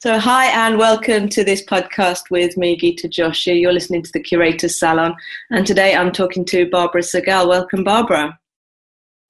So, 0.00 0.16
hi 0.16 0.46
and 0.46 0.78
welcome 0.78 1.28
to 1.30 1.42
this 1.42 1.60
podcast 1.64 2.30
with 2.30 2.56
me, 2.56 2.76
Gita 2.76 3.08
Joshi. 3.08 3.60
You're 3.60 3.72
listening 3.72 4.04
to 4.04 4.12
the 4.12 4.20
Curator's 4.20 4.78
Salon, 4.78 5.16
and 5.50 5.66
today 5.66 5.96
I'm 5.96 6.12
talking 6.12 6.44
to 6.44 6.70
Barbara 6.70 7.02
Segal. 7.02 7.48
Welcome, 7.48 7.82
Barbara. 7.82 8.38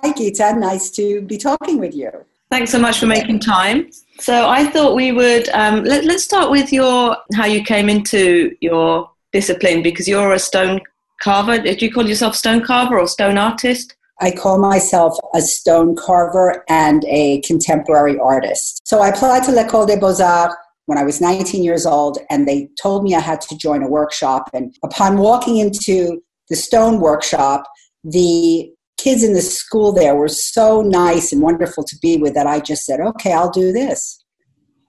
Hi, 0.02 0.12
Gita. 0.12 0.52
Nice 0.58 0.90
to 0.90 1.22
be 1.22 1.38
talking 1.38 1.78
with 1.78 1.94
you. 1.94 2.10
Thanks 2.50 2.70
so 2.70 2.78
much 2.78 2.98
for 2.98 3.06
making 3.06 3.38
time. 3.38 3.90
So, 4.20 4.46
I 4.46 4.66
thought 4.66 4.94
we 4.94 5.10
would 5.10 5.48
um, 5.54 5.84
let, 5.84 6.04
let's 6.04 6.24
start 6.24 6.50
with 6.50 6.70
your 6.70 7.16
how 7.32 7.46
you 7.46 7.64
came 7.64 7.88
into 7.88 8.54
your 8.60 9.10
discipline 9.32 9.82
because 9.82 10.06
you're 10.06 10.34
a 10.34 10.38
stone 10.38 10.82
carver. 11.22 11.58
Did 11.58 11.80
you 11.80 11.90
call 11.90 12.06
yourself 12.06 12.36
stone 12.36 12.62
carver 12.62 12.98
or 12.98 13.08
stone 13.08 13.38
artist? 13.38 13.96
I 14.20 14.30
call 14.32 14.58
myself 14.58 15.16
a 15.34 15.40
stone 15.40 15.94
carver 15.94 16.64
and 16.68 17.04
a 17.06 17.40
contemporary 17.42 18.18
artist. 18.18 18.80
So 18.84 19.00
I 19.00 19.08
applied 19.08 19.44
to 19.44 19.52
l'École 19.52 19.86
des 19.86 19.96
Beaux-Arts 19.96 20.54
when 20.86 20.98
I 20.98 21.04
was 21.04 21.20
19 21.20 21.62
years 21.62 21.86
old, 21.86 22.18
and 22.30 22.48
they 22.48 22.68
told 22.80 23.04
me 23.04 23.14
I 23.14 23.20
had 23.20 23.40
to 23.42 23.56
join 23.56 23.82
a 23.82 23.88
workshop. 23.88 24.48
And 24.54 24.74
upon 24.82 25.18
walking 25.18 25.58
into 25.58 26.22
the 26.48 26.56
stone 26.56 26.98
workshop, 27.00 27.64
the 28.02 28.70
kids 28.96 29.22
in 29.22 29.34
the 29.34 29.42
school 29.42 29.92
there 29.92 30.14
were 30.14 30.28
so 30.28 30.82
nice 30.82 31.32
and 31.32 31.42
wonderful 31.42 31.84
to 31.84 31.96
be 32.02 32.16
with 32.16 32.34
that 32.34 32.46
I 32.46 32.60
just 32.60 32.84
said, 32.84 33.00
okay, 33.00 33.32
I'll 33.32 33.50
do 33.50 33.70
this. 33.70 34.18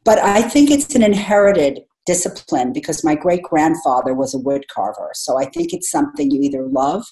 But 0.05 0.19
I 0.19 0.41
think 0.41 0.71
it's 0.71 0.95
an 0.95 1.03
inherited 1.03 1.81
discipline 2.05 2.73
because 2.73 3.03
my 3.03 3.13
great 3.13 3.43
grandfather 3.43 4.13
was 4.13 4.33
a 4.33 4.39
wood 4.39 4.65
carver. 4.73 5.11
So 5.13 5.37
I 5.37 5.45
think 5.45 5.73
it's 5.73 5.91
something 5.91 6.31
you 6.31 6.41
either 6.41 6.65
love 6.65 7.03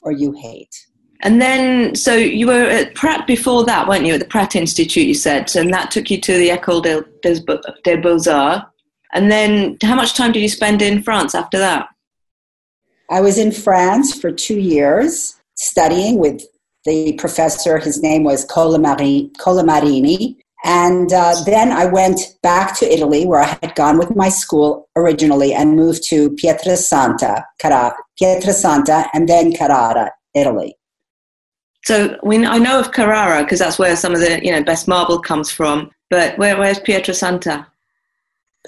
or 0.00 0.12
you 0.12 0.32
hate. 0.32 0.74
And 1.22 1.40
then, 1.40 1.94
so 1.94 2.14
you 2.14 2.46
were 2.46 2.64
at 2.64 2.94
Pratt 2.94 3.26
before 3.26 3.64
that, 3.66 3.86
weren't 3.86 4.06
you? 4.06 4.14
At 4.14 4.20
the 4.20 4.26
Pratt 4.26 4.56
Institute, 4.56 5.06
you 5.06 5.14
said, 5.14 5.54
and 5.54 5.72
that 5.72 5.90
took 5.90 6.10
you 6.10 6.18
to 6.20 6.32
the 6.32 6.48
École 6.48 6.82
des, 6.82 7.02
des 7.84 7.96
Beaux 7.96 8.30
Arts. 8.30 8.66
And 9.12 9.30
then, 9.30 9.76
how 9.82 9.94
much 9.94 10.14
time 10.14 10.32
did 10.32 10.40
you 10.40 10.48
spend 10.48 10.80
in 10.80 11.02
France 11.02 11.34
after 11.34 11.58
that? 11.58 11.88
I 13.10 13.20
was 13.20 13.38
in 13.38 13.52
France 13.52 14.18
for 14.18 14.30
two 14.30 14.58
years 14.58 15.34
studying 15.56 16.18
with 16.18 16.42
the 16.84 17.12
professor. 17.14 17.78
His 17.78 18.00
name 18.02 18.24
was 18.24 18.46
Colomarini. 18.46 20.36
And 20.64 21.12
uh, 21.12 21.34
then 21.44 21.72
I 21.72 21.86
went 21.86 22.20
back 22.42 22.78
to 22.78 22.90
Italy, 22.90 23.26
where 23.26 23.40
I 23.40 23.58
had 23.62 23.74
gone 23.74 23.98
with 23.98 24.14
my 24.14 24.28
school 24.28 24.88
originally, 24.96 25.52
and 25.52 25.74
moved 25.74 26.02
to 26.10 26.30
Pietrasanta, 26.30 27.42
Pietrasanta, 27.62 29.08
and 29.12 29.28
then 29.28 29.54
Carrara, 29.54 30.12
Italy. 30.34 30.76
So 31.84 32.18
I 32.24 32.58
know 32.58 32.80
of 32.80 32.92
Carrara 32.92 33.42
because 33.42 33.58
that's 33.58 33.78
where 33.78 33.96
some 33.96 34.14
of 34.14 34.20
the 34.20 34.44
you 34.44 34.52
know 34.52 34.62
best 34.62 34.86
marble 34.86 35.18
comes 35.18 35.50
from. 35.50 35.90
But 36.10 36.36
where, 36.38 36.58
where's 36.58 36.80
Pietrasanta? 36.80 37.66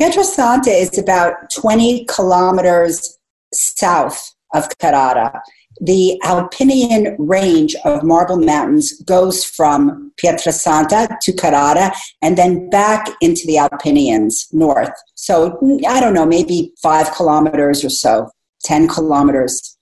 Pietrasanta 0.00 0.68
is 0.68 0.96
about 0.96 1.50
20 1.54 2.06
kilometers 2.06 3.18
south 3.52 4.34
of 4.54 4.66
Carrara. 4.78 5.42
The 5.80 6.20
Alpinian 6.24 7.16
range 7.18 7.74
of 7.84 8.04
marble 8.04 8.36
mountains 8.36 9.00
goes 9.02 9.44
from 9.44 10.12
Pietrasanta 10.22 11.18
to 11.20 11.32
Carrara 11.32 11.92
and 12.22 12.38
then 12.38 12.70
back 12.70 13.08
into 13.20 13.46
the 13.46 13.56
Alpinians 13.56 14.52
north. 14.52 14.92
So 15.14 15.58
I 15.86 16.00
don't 16.00 16.14
know, 16.14 16.26
maybe 16.26 16.72
five 16.80 17.12
kilometers 17.12 17.84
or 17.84 17.90
so, 17.90 18.30
10 18.64 18.88
kilometers. 18.88 19.76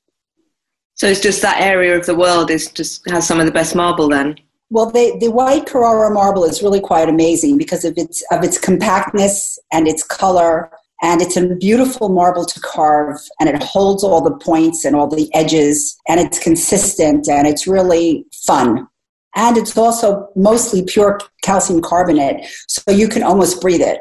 So 1.01 1.07
it's 1.07 1.21
just 1.21 1.41
that 1.41 1.63
area 1.63 1.97
of 1.97 2.05
the 2.05 2.15
world 2.15 2.51
is 2.51 2.71
just 2.71 3.09
has 3.09 3.27
some 3.27 3.41
of 3.41 3.47
the 3.47 3.53
best 3.53 3.75
marble 3.75 4.07
then. 4.11 4.37
Well, 4.69 4.91
the, 4.91 5.17
the 5.19 5.31
white 5.31 5.65
Carrara 5.65 6.13
marble 6.13 6.45
is 6.45 6.63
really 6.63 6.79
quite 6.79 7.09
amazing 7.09 7.57
because 7.57 7.87
of 7.87 7.97
its 7.97 8.23
of 8.31 8.45
its 8.45 8.59
compactness 8.59 9.59
and 9.73 9.89
its 9.89 10.03
color, 10.03 10.71
and 11.01 11.23
it's 11.23 11.39
a 11.39 11.55
beautiful 11.57 12.11
marble 12.11 12.45
to 12.45 12.61
carve, 12.61 13.17
and 13.41 13.49
it 13.49 13.63
holds 13.63 14.05
all 14.05 14.21
the 14.21 14.37
points 14.45 14.85
and 14.85 14.95
all 14.95 15.09
the 15.09 15.35
edges, 15.35 15.99
and 16.07 16.21
it's 16.21 16.39
consistent, 16.39 17.31
and 17.31 17.47
it's 17.47 17.67
really 17.67 18.27
fun. 18.45 18.87
And 19.35 19.57
it's 19.57 19.79
also 19.79 20.29
mostly 20.37 20.83
pure 20.83 21.19
calcium 21.43 21.81
carbonate, 21.81 22.45
so 22.69 22.93
you 22.93 23.09
can 23.09 23.23
almost 23.23 23.63
breathe 23.63 23.81
it. 23.81 24.01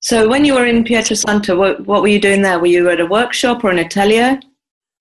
So 0.00 0.28
when 0.28 0.44
you 0.44 0.54
were 0.54 0.66
in 0.66 0.82
Pietrasanta, 0.82 1.56
what, 1.56 1.86
what 1.86 2.02
were 2.02 2.08
you 2.08 2.20
doing 2.20 2.42
there? 2.42 2.58
Were 2.58 2.66
you 2.66 2.90
at 2.90 2.98
a 2.98 3.06
workshop 3.06 3.62
or 3.62 3.70
an 3.70 3.78
atelier? 3.78 4.40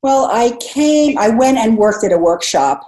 Well, 0.06 0.30
I 0.32 0.56
came, 0.58 1.18
I 1.18 1.30
went 1.30 1.58
and 1.58 1.80
worked 1.80 2.04
at 2.04 2.12
a 2.12 2.20
workshop. 2.20 2.80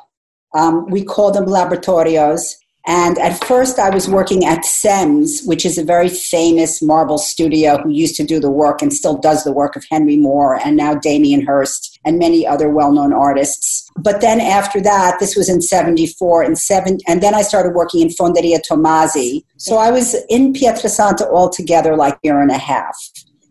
Um, 0.54 0.86
we 0.86 1.04
call 1.04 1.32
them 1.32 1.48
laboratorios. 1.48 2.54
And 2.86 3.18
at 3.18 3.44
first, 3.44 3.80
I 3.80 3.90
was 3.90 4.08
working 4.08 4.46
at 4.46 4.64
Sem's, 4.66 5.42
which 5.44 5.66
is 5.66 5.80
a 5.80 5.84
very 5.84 6.10
famous 6.10 6.80
marble 6.80 7.18
studio 7.18 7.82
who 7.82 7.90
used 7.90 8.18
to 8.18 8.24
do 8.24 8.40
the 8.40 8.52
work 8.52 8.84
and 8.84 8.94
still 8.94 9.18
does 9.18 9.44
the 9.44 9.52
work 9.52 9.76
of 9.76 9.84
Henry 9.90 10.16
Moore 10.16 10.60
and 10.64 10.78
now 10.78 10.94
Damien 10.94 11.44
Hirst 11.44 12.00
and 12.06 12.20
many 12.20 12.46
other 12.46 12.70
well 12.70 12.92
known 12.92 13.14
artists. 13.14 13.90
But 13.98 14.22
then 14.22 14.40
after 14.40 14.80
that, 14.82 15.20
this 15.20 15.36
was 15.36 15.50
in 15.50 15.64
74 15.64 16.44
and 16.44 16.56
seven, 16.56 17.00
and 17.08 17.24
then 17.24 17.34
I 17.34 17.42
started 17.42 17.74
working 17.74 18.02
in 18.02 18.10
Fonderia 18.10 18.60
Tommasi. 18.62 19.44
So 19.58 19.78
I 19.78 19.90
was 19.90 20.16
in 20.30 20.54
Pietrasanta 20.54 21.26
altogether 21.34 21.96
like 21.96 22.14
a 22.14 22.20
year 22.26 22.42
and 22.42 22.52
a 22.52 22.60
half. 22.60 22.96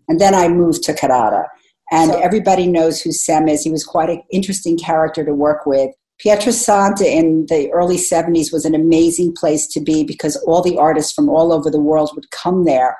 And 0.06 0.20
then 0.20 0.36
I 0.36 0.46
moved 0.46 0.84
to 0.84 0.94
Carrara 0.94 1.48
and 1.90 2.10
so, 2.10 2.20
everybody 2.20 2.66
knows 2.66 3.00
who 3.00 3.12
Sem 3.12 3.48
is. 3.48 3.62
He 3.62 3.70
was 3.70 3.84
quite 3.84 4.10
an 4.10 4.22
interesting 4.30 4.76
character 4.76 5.24
to 5.24 5.34
work 5.34 5.66
with. 5.66 5.90
Pietrasanta 6.24 7.04
in 7.04 7.46
the 7.46 7.70
early 7.72 7.98
70s 7.98 8.52
was 8.52 8.64
an 8.64 8.74
amazing 8.74 9.34
place 9.34 9.66
to 9.68 9.80
be 9.80 10.02
because 10.02 10.36
all 10.36 10.62
the 10.62 10.78
artists 10.78 11.12
from 11.12 11.28
all 11.28 11.52
over 11.52 11.70
the 11.70 11.80
world 11.80 12.10
would 12.14 12.30
come 12.30 12.64
there 12.64 12.96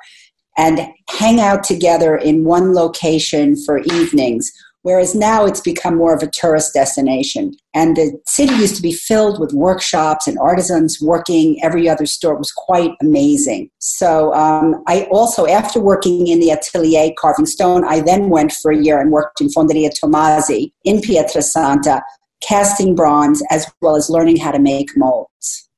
and 0.55 0.87
hang 1.09 1.39
out 1.39 1.63
together 1.63 2.15
in 2.15 2.43
one 2.43 2.73
location 2.73 3.55
for 3.65 3.79
evenings 3.79 4.51
whereas 4.87 5.13
now 5.13 5.43
it's 5.43 5.59
become 5.59 5.97
more 5.97 6.15
of 6.15 6.23
a 6.23 6.31
tourist 6.31 6.73
destination. 6.73 7.51
And 7.73 7.97
the 7.97 8.17
city 8.25 8.53
used 8.55 8.77
to 8.77 8.81
be 8.81 8.93
filled 8.93 9.37
with 9.37 9.51
workshops 9.51 10.27
and 10.27 10.39
artisans 10.39 11.01
working 11.01 11.61
every 11.61 11.89
other 11.89 12.05
store. 12.05 12.35
It 12.35 12.39
was 12.39 12.53
quite 12.53 12.91
amazing. 13.01 13.69
So 13.79 14.33
um, 14.33 14.81
I 14.87 15.09
also, 15.11 15.45
after 15.45 15.81
working 15.81 16.27
in 16.27 16.39
the 16.39 16.51
atelier 16.51 17.11
carving 17.19 17.47
stone, 17.47 17.83
I 17.83 17.99
then 17.99 18.29
went 18.29 18.53
for 18.53 18.71
a 18.71 18.81
year 18.81 19.01
and 19.01 19.11
worked 19.11 19.41
in 19.41 19.49
Fonderia 19.49 19.91
Tommasi 20.01 20.71
in 20.85 21.01
Pietrasanta, 21.01 21.99
casting 22.41 22.95
bronze 22.95 23.43
as 23.51 23.69
well 23.81 23.97
as 23.97 24.09
learning 24.09 24.37
how 24.37 24.51
to 24.51 24.59
make 24.59 24.95
molds. 24.95 25.69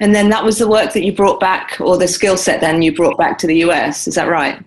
And 0.00 0.16
then 0.16 0.30
that 0.30 0.44
was 0.44 0.58
the 0.58 0.66
work 0.66 0.94
that 0.94 1.04
you 1.04 1.12
brought 1.12 1.38
back, 1.38 1.80
or 1.80 1.96
the 1.96 2.08
skill 2.08 2.36
set 2.36 2.60
then 2.60 2.82
you 2.82 2.92
brought 2.92 3.18
back 3.18 3.38
to 3.38 3.46
the 3.46 3.62
US, 3.66 4.08
is 4.08 4.16
that 4.16 4.28
right? 4.28 4.60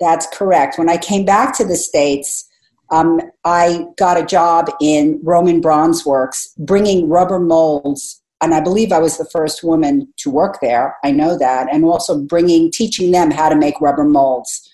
That's 0.00 0.26
correct. 0.34 0.78
When 0.78 0.90
I 0.90 0.98
came 0.98 1.24
back 1.24 1.56
to 1.56 1.64
the 1.64 1.76
States, 1.76 2.46
um, 2.90 3.20
I 3.44 3.86
got 3.96 4.20
a 4.20 4.26
job 4.26 4.70
in 4.80 5.20
Roman 5.22 5.60
Bronze 5.60 6.04
Works 6.04 6.54
bringing 6.58 7.08
rubber 7.08 7.38
molds. 7.38 8.22
And 8.40 8.52
I 8.52 8.60
believe 8.60 8.92
I 8.92 8.98
was 8.98 9.16
the 9.16 9.24
first 9.24 9.64
woman 9.64 10.12
to 10.18 10.30
work 10.30 10.58
there. 10.60 10.96
I 11.02 11.12
know 11.12 11.38
that. 11.38 11.72
And 11.72 11.84
also 11.84 12.20
bringing, 12.20 12.70
teaching 12.70 13.10
them 13.10 13.30
how 13.30 13.48
to 13.48 13.56
make 13.56 13.80
rubber 13.80 14.04
molds. 14.04 14.70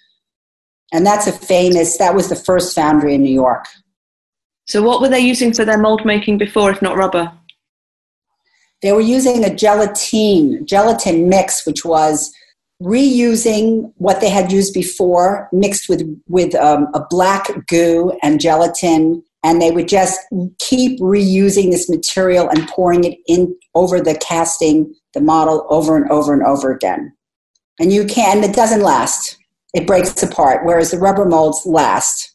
And 0.92 1.06
that's 1.06 1.28
a 1.28 1.32
famous, 1.32 1.96
that 1.98 2.14
was 2.14 2.28
the 2.28 2.36
first 2.36 2.74
foundry 2.74 3.14
in 3.14 3.22
New 3.22 3.32
York. 3.32 3.66
So, 4.66 4.82
what 4.82 5.00
were 5.00 5.08
they 5.08 5.20
using 5.20 5.52
for 5.52 5.64
their 5.64 5.78
mold 5.78 6.04
making 6.04 6.38
before, 6.38 6.70
if 6.70 6.82
not 6.82 6.96
rubber? 6.96 7.32
They 8.82 8.92
were 8.92 9.00
using 9.00 9.44
a 9.44 9.54
gelatine, 9.54 10.66
gelatin 10.66 11.28
mix, 11.28 11.66
which 11.66 11.84
was 11.84 12.32
reusing 12.80 13.92
what 13.96 14.20
they 14.20 14.30
had 14.30 14.50
used 14.50 14.72
before 14.72 15.48
mixed 15.52 15.88
with 15.88 16.02
with 16.28 16.54
um, 16.54 16.88
a 16.94 17.04
black 17.10 17.66
goo 17.66 18.16
and 18.22 18.40
gelatin 18.40 19.22
and 19.42 19.60
they 19.60 19.70
would 19.70 19.88
just 19.88 20.18
keep 20.58 20.98
reusing 21.00 21.70
this 21.70 21.88
material 21.88 22.48
and 22.48 22.68
pouring 22.68 23.04
it 23.04 23.18
in 23.26 23.54
over 23.74 24.00
the 24.00 24.14
casting 24.16 24.94
the 25.12 25.20
model 25.20 25.66
over 25.70 25.96
and 25.96 26.10
over 26.10 26.32
and 26.32 26.42
over 26.42 26.70
again. 26.70 27.12
And 27.78 27.92
you 27.92 28.06
can 28.06 28.42
it 28.42 28.54
doesn't 28.54 28.82
last. 28.82 29.36
It 29.74 29.86
breaks 29.86 30.22
apart 30.22 30.64
whereas 30.64 30.90
the 30.90 30.98
rubber 30.98 31.26
molds 31.26 31.66
last. 31.66 32.34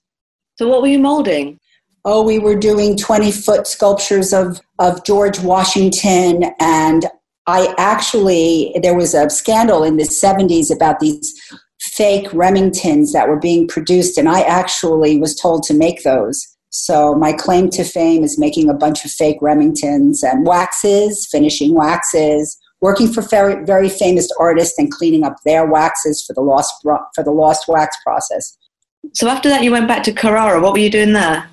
So 0.57 0.67
what 0.67 0.81
were 0.81 0.87
you 0.87 0.99
molding? 0.99 1.59
Oh 2.03 2.21
we 2.23 2.37
were 2.37 2.55
doing 2.55 2.97
20 2.97 3.31
foot 3.31 3.65
sculptures 3.65 4.31
of 4.31 4.61
of 4.77 5.03
george 5.03 5.39
washington 5.39 6.51
and 6.59 7.07
I 7.47 7.73
actually, 7.77 8.75
there 8.81 8.95
was 8.95 9.13
a 9.13 9.29
scandal 9.29 9.83
in 9.83 9.97
the 9.97 10.03
70s 10.03 10.73
about 10.73 10.99
these 10.99 11.33
fake 11.79 12.27
Remingtons 12.29 13.11
that 13.13 13.27
were 13.27 13.39
being 13.39 13.67
produced, 13.67 14.17
and 14.17 14.27
I 14.27 14.41
actually 14.41 15.19
was 15.19 15.35
told 15.35 15.63
to 15.63 15.73
make 15.73 16.03
those. 16.03 16.45
So 16.69 17.15
my 17.15 17.31
claim 17.31 17.69
to 17.71 17.83
fame 17.83 18.23
is 18.23 18.39
making 18.39 18.69
a 18.69 18.73
bunch 18.73 19.05
of 19.05 19.11
fake 19.11 19.39
Remingtons 19.41 20.23
and 20.23 20.45
waxes, 20.45 21.27
finishing 21.31 21.73
waxes, 21.73 22.57
working 22.81 23.11
for 23.11 23.21
very, 23.21 23.63
very 23.63 23.89
famous 23.89 24.29
artists 24.39 24.77
and 24.77 24.91
cleaning 24.91 25.23
up 25.23 25.35
their 25.45 25.65
waxes 25.65 26.23
for 26.25 26.33
the 26.33 26.41
lost 26.41 26.73
for 26.83 27.23
the 27.23 27.31
lost 27.31 27.67
wax 27.67 27.95
process. 28.03 28.57
So 29.13 29.27
after 29.27 29.49
that, 29.49 29.63
you 29.63 29.71
went 29.71 29.87
back 29.87 30.03
to 30.03 30.11
Carrara. 30.11 30.59
What 30.61 30.73
were 30.73 30.79
you 30.79 30.89
doing 30.89 31.13
there? 31.13 31.47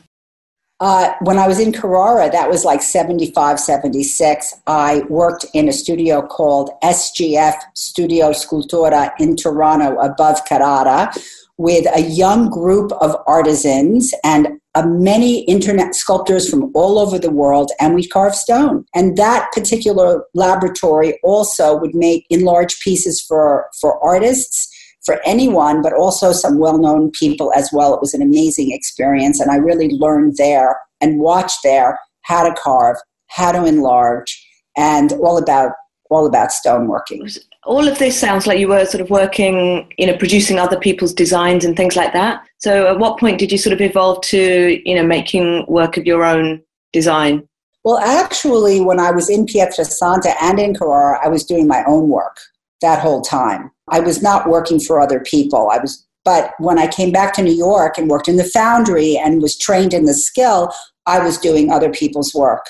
Uh, 0.83 1.15
when 1.21 1.39
I 1.39 1.47
was 1.47 1.61
in 1.61 1.73
Carrara, 1.73 2.29
that 2.29 2.51
was 2.51 2.65
like 2.65 2.83
75, 2.83 3.61
76, 3.61 4.55
I 4.67 5.03
worked 5.09 5.47
in 5.55 5.69
a 5.69 5.73
studio 5.73 6.27
called 6.27 6.71
SGF 6.83 7.55
Studio 7.75 8.31
Scultura 8.31 9.13
in 9.21 9.37
Torano 9.37 10.05
above 10.05 10.45
Carrara 10.45 11.13
with 11.57 11.87
a 11.95 12.01
young 12.01 12.51
group 12.51 12.91
of 13.01 13.15
artisans 13.29 14.13
and 14.25 14.59
uh, 14.75 14.85
many 14.85 15.45
internet 15.45 15.95
sculptors 15.95 16.51
from 16.51 16.73
all 16.75 16.99
over 16.99 17.17
the 17.17 17.31
world, 17.31 17.71
and 17.79 17.95
we 17.95 18.05
carve 18.05 18.35
stone. 18.35 18.85
And 18.93 19.17
that 19.17 19.53
particular 19.53 20.25
laboratory 20.35 21.21
also 21.23 21.79
would 21.79 21.95
make 21.95 22.27
enlarged 22.29 22.81
pieces 22.81 23.21
for, 23.21 23.69
for 23.81 24.03
artists 24.05 24.72
for 25.05 25.21
anyone, 25.25 25.83
but 25.83 25.93
also 25.93 26.33
some 26.33 26.59
well 26.59 26.79
known 26.79 27.11
people 27.11 27.53
as 27.55 27.71
well. 27.73 27.95
It 27.95 28.01
was 28.01 28.15
an 28.15 28.23
amazing 28.23 28.73
experience, 28.73 29.41
and 29.41 29.51
I 29.51 29.57
really 29.57 29.91
learned 29.91 30.37
there 30.37 30.79
and 31.01 31.19
watched 31.19 31.59
there 31.63 31.99
how 32.23 32.49
to 32.49 32.55
carve, 32.55 32.97
how 33.29 33.53
to 33.53 33.65
enlarge, 33.65 34.41
and 34.77 35.13
all 35.13 35.39
about 35.39 35.73
all 36.11 36.27
about 36.27 36.51
stoneworking. 36.51 37.39
All 37.65 37.89
of 37.89 37.99
this 37.99 38.19
sounds 38.19 38.47
like 38.47 38.59
you 38.59 38.69
were 38.69 38.85
sort 38.85 39.01
of 39.01 39.09
working, 39.09 39.91
you 39.97 40.07
know, 40.07 40.17
producing 40.17 40.59
other 40.59 40.79
people's 40.79 41.15
designs 41.15 41.65
and 41.65 41.77
things 41.77 41.97
like 41.97 42.13
that. 42.13 42.45
So, 42.59 42.89
at 42.89 42.99
what 42.99 43.19
point 43.19 43.39
did 43.39 43.51
you 43.51 43.59
sort 43.59 43.73
of 43.73 43.81
evolve 43.81 44.21
to, 44.23 44.81
you 44.89 44.95
know, 44.95 45.07
making 45.07 45.65
work 45.69 45.97
of 45.97 46.05
your 46.05 46.25
own 46.25 46.63
design? 46.93 47.49
Well, 47.85 47.99
actually, 47.99 48.81
when 48.81 49.01
I 49.01 49.11
was 49.11 49.29
in 49.29 49.47
Pietrasanta 49.47 50.35
and 50.41 50.61
in 50.61 50.75
Carrara, 50.75 51.19
I 51.25 51.29
was 51.29 51.45
doing 51.45 51.67
my 51.67 51.83
own 51.87 52.09
work 52.09 52.37
that 52.83 53.01
whole 53.01 53.23
time. 53.23 53.71
I 53.89 54.01
was 54.01 54.23
not 54.23 54.49
working 54.49 54.79
for 54.79 55.01
other 55.01 55.21
people. 55.21 55.71
I 55.71 55.79
was 55.79 56.07
but 56.25 56.53
when 56.59 56.79
I 56.79 56.87
came 56.87 57.11
back 57.11 57.35
to 57.35 57.43
New 57.43 57.55
York 57.55 57.99
and 57.99 58.09
worked 58.09 58.29
in 58.29 58.37
the 58.37 58.45
foundry 58.45 59.17
and 59.17 59.43
was 59.43 59.59
trained 59.59 59.93
in 59.93 60.05
the 60.05 60.15
skill, 60.15 60.73
I 61.07 61.19
was 61.19 61.39
doing 61.39 61.71
other 61.71 61.91
people's 61.91 62.33
work. 62.35 62.65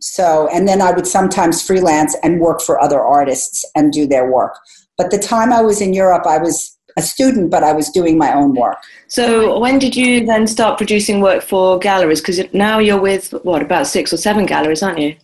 So, 0.00 0.48
and 0.52 0.68
then 0.68 0.80
I 0.82 0.90
would 0.90 1.06
sometimes 1.06 1.62
freelance 1.62 2.16
and 2.22 2.40
work 2.40 2.60
for 2.60 2.80
other 2.80 3.00
artists 3.00 3.64
and 3.74 3.92
do 3.92 4.06
their 4.06 4.30
work. 4.30 4.56
But 4.96 5.10
the 5.10 5.18
time 5.18 5.52
I 5.52 5.62
was 5.62 5.80
in 5.80 5.94
Europe, 5.94 6.26
I 6.26 6.38
was 6.38 6.76
a 6.96 7.02
student, 7.02 7.50
but 7.50 7.64
I 7.64 7.72
was 7.72 7.90
doing 7.90 8.16
my 8.16 8.32
own 8.34 8.54
work. 8.54 8.78
So, 9.08 9.58
when 9.58 9.78
did 9.78 9.96
you 9.96 10.24
then 10.24 10.46
start 10.46 10.78
producing 10.78 11.20
work 11.20 11.42
for 11.42 11.78
galleries? 11.78 12.20
Because 12.20 12.40
now 12.52 12.78
you're 12.78 13.00
with, 13.00 13.32
what, 13.44 13.62
about 13.62 13.86
six 13.86 14.12
or 14.12 14.16
seven 14.16 14.46
galleries, 14.46 14.82
aren't 14.82 14.98
you? 14.98 15.16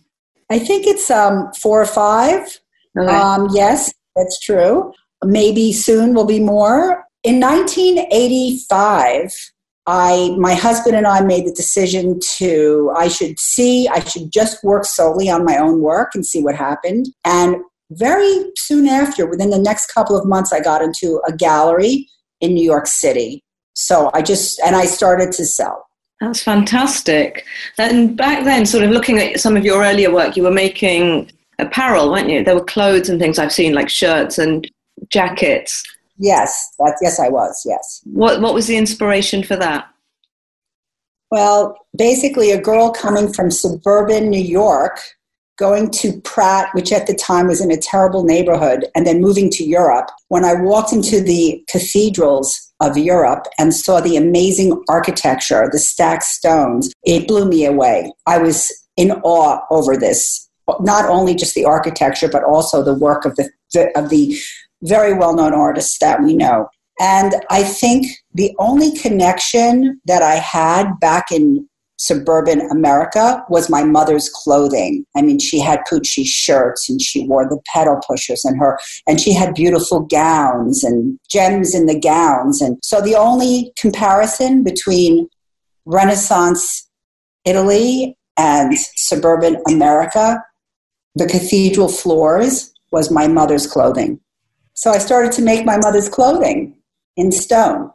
I 0.49 0.59
think 0.59 0.85
it's 0.85 1.09
um, 1.09 1.51
four 1.53 1.81
or 1.81 1.85
five. 1.85 2.59
Okay. 2.97 3.13
Um, 3.13 3.47
yes, 3.53 3.91
that's 4.15 4.39
true. 4.39 4.93
Maybe 5.23 5.71
soon 5.71 6.13
will 6.13 6.25
be 6.25 6.39
more. 6.39 7.05
In 7.23 7.39
1985, 7.39 9.33
I, 9.87 10.35
my 10.37 10.53
husband 10.53 10.95
and 10.95 11.07
I 11.07 11.21
made 11.21 11.45
the 11.47 11.53
decision 11.53 12.19
to, 12.37 12.91
I 12.95 13.07
should 13.07 13.39
see, 13.39 13.87
I 13.87 13.99
should 13.99 14.31
just 14.31 14.63
work 14.63 14.85
solely 14.85 15.29
on 15.29 15.45
my 15.45 15.57
own 15.57 15.81
work 15.81 16.11
and 16.13 16.25
see 16.25 16.41
what 16.41 16.55
happened. 16.55 17.07
And 17.25 17.57
very 17.91 18.51
soon 18.57 18.87
after, 18.87 19.25
within 19.25 19.49
the 19.49 19.59
next 19.59 19.91
couple 19.91 20.17
of 20.17 20.25
months, 20.25 20.53
I 20.53 20.61
got 20.61 20.81
into 20.81 21.21
a 21.27 21.35
gallery 21.35 22.07
in 22.39 22.53
New 22.53 22.63
York 22.63 22.87
City. 22.87 23.43
So 23.73 24.09
I 24.13 24.21
just, 24.21 24.59
and 24.61 24.75
I 24.75 24.85
started 24.85 25.31
to 25.33 25.45
sell. 25.45 25.87
That's 26.19 26.43
fantastic. 26.43 27.45
And 27.77 28.15
back 28.15 28.43
then, 28.43 28.65
sort 28.65 28.83
of 28.83 28.91
looking 28.91 29.17
at 29.17 29.39
some 29.39 29.57
of 29.57 29.65
your 29.65 29.83
earlier 29.83 30.13
work, 30.13 30.37
you 30.37 30.43
were 30.43 30.51
making 30.51 31.31
apparel, 31.59 32.11
weren't 32.11 32.29
you? 32.29 32.43
There 32.43 32.55
were 32.55 32.63
clothes 32.63 33.09
and 33.09 33.19
things 33.19 33.39
I've 33.39 33.53
seen, 33.53 33.73
like 33.73 33.89
shirts 33.89 34.37
and 34.37 34.69
jackets. 35.09 35.83
Yes, 36.17 36.69
that, 36.79 36.97
yes, 37.01 37.19
I 37.19 37.29
was. 37.29 37.61
Yes. 37.65 38.01
What 38.05 38.41
What 38.41 38.53
was 38.53 38.67
the 38.67 38.77
inspiration 38.77 39.43
for 39.43 39.55
that? 39.55 39.87
Well, 41.31 41.77
basically, 41.97 42.51
a 42.51 42.61
girl 42.61 42.91
coming 42.91 43.31
from 43.31 43.51
suburban 43.51 44.29
New 44.29 44.41
York, 44.41 44.99
going 45.57 45.89
to 45.91 46.19
Pratt, 46.21 46.69
which 46.73 46.91
at 46.91 47.07
the 47.07 47.15
time 47.15 47.47
was 47.47 47.61
in 47.61 47.71
a 47.71 47.77
terrible 47.77 48.23
neighborhood, 48.23 48.85
and 48.95 49.07
then 49.07 49.21
moving 49.21 49.49
to 49.51 49.63
Europe. 49.63 50.09
When 50.27 50.43
I 50.43 50.55
walked 50.55 50.91
into 50.91 51.21
the 51.21 51.63
cathedrals 51.69 52.73
of 52.81 52.97
Europe 52.97 53.45
and 53.57 53.73
saw 53.73 54.01
the 54.01 54.17
amazing 54.17 54.83
architecture, 54.89 55.69
the 55.71 55.79
stacked 55.79 56.23
stones, 56.23 56.91
it 57.03 57.27
blew 57.27 57.45
me 57.45 57.65
away. 57.65 58.11
I 58.25 58.39
was 58.39 58.71
in 58.97 59.11
awe 59.23 59.61
over 59.69 59.95
this 59.95 60.49
not 60.79 61.09
only 61.09 61.35
just 61.35 61.55
the 61.55 61.65
architecture 61.65 62.29
but 62.29 62.43
also 62.43 62.83
the 62.83 62.93
work 62.93 63.25
of 63.25 63.35
the, 63.35 63.49
of 63.95 64.09
the 64.09 64.37
very 64.83 65.13
well 65.13 65.35
known 65.35 65.53
artists 65.53 65.97
that 65.99 66.21
we 66.21 66.35
know. 66.35 66.67
And 66.99 67.33
I 67.49 67.63
think 67.63 68.07
the 68.33 68.53
only 68.59 68.95
connection 68.97 69.99
that 70.05 70.21
I 70.21 70.35
had 70.35 70.99
back 70.99 71.31
in 71.31 71.67
suburban 71.97 72.61
America 72.71 73.43
was 73.49 73.69
my 73.69 73.83
mother's 73.83 74.29
clothing. 74.29 75.05
I 75.15 75.21
mean, 75.21 75.39
she 75.39 75.59
had 75.59 75.81
Pucci 75.89 76.25
shirts 76.25 76.89
and 76.89 77.01
she 77.01 77.27
wore 77.27 77.47
the 77.47 77.59
pedal 77.67 77.99
pushers 78.07 78.43
and 78.43 78.59
her, 78.59 78.79
and 79.07 79.21
she 79.21 79.33
had 79.33 79.53
beautiful 79.53 80.01
gowns 80.01 80.83
and 80.83 81.19
gems 81.29 81.75
in 81.75 81.85
the 81.85 81.99
gowns. 81.99 82.61
And 82.61 82.77
so 82.83 83.01
the 83.01 83.15
only 83.15 83.71
comparison 83.79 84.63
between 84.63 85.27
Renaissance 85.85 86.89
Italy 87.45 88.17
and 88.37 88.77
suburban 88.95 89.61
America, 89.67 90.43
the 91.15 91.27
cathedral 91.27 91.89
floors 91.89 92.73
was 92.91 93.11
my 93.11 93.27
mother's 93.27 93.67
clothing. 93.67 94.19
So 94.73 94.91
I 94.91 94.97
started 94.97 95.31
to 95.33 95.41
make 95.41 95.65
my 95.65 95.77
mother's 95.77 96.09
clothing 96.09 96.75
in 97.17 97.31
stone. 97.31 97.91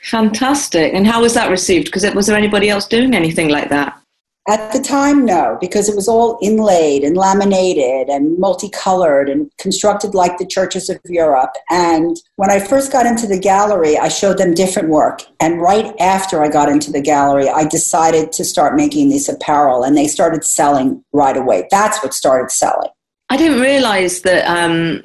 Fantastic. 0.00 0.94
And 0.94 1.06
how 1.06 1.22
was 1.22 1.34
that 1.34 1.50
received? 1.50 1.86
Because 1.86 2.04
was 2.14 2.26
there 2.26 2.36
anybody 2.36 2.68
else 2.68 2.86
doing 2.86 3.14
anything 3.14 3.48
like 3.48 3.68
that? 3.70 4.00
At 4.48 4.72
the 4.72 4.80
time, 4.80 5.26
no, 5.26 5.58
because 5.60 5.90
it 5.90 5.94
was 5.94 6.08
all 6.08 6.38
inlaid 6.40 7.04
and 7.04 7.18
laminated 7.18 8.08
and 8.08 8.38
multicolored 8.38 9.28
and 9.28 9.50
constructed 9.58 10.14
like 10.14 10.38
the 10.38 10.46
churches 10.46 10.88
of 10.88 10.98
Europe. 11.04 11.52
And 11.68 12.16
when 12.36 12.50
I 12.50 12.58
first 12.58 12.90
got 12.90 13.04
into 13.04 13.26
the 13.26 13.38
gallery, 13.38 13.98
I 13.98 14.08
showed 14.08 14.38
them 14.38 14.54
different 14.54 14.88
work. 14.88 15.20
And 15.38 15.60
right 15.60 15.94
after 16.00 16.42
I 16.42 16.48
got 16.48 16.70
into 16.70 16.90
the 16.90 17.02
gallery, 17.02 17.50
I 17.50 17.66
decided 17.66 18.32
to 18.32 18.44
start 18.44 18.74
making 18.74 19.10
this 19.10 19.28
apparel, 19.28 19.84
and 19.84 19.94
they 19.94 20.08
started 20.08 20.44
selling 20.44 21.04
right 21.12 21.36
away. 21.36 21.68
That's 21.70 22.02
what 22.02 22.14
started 22.14 22.50
selling. 22.50 22.88
I 23.28 23.36
didn't 23.36 23.60
realize 23.60 24.22
that 24.22 24.46
um, 24.48 25.04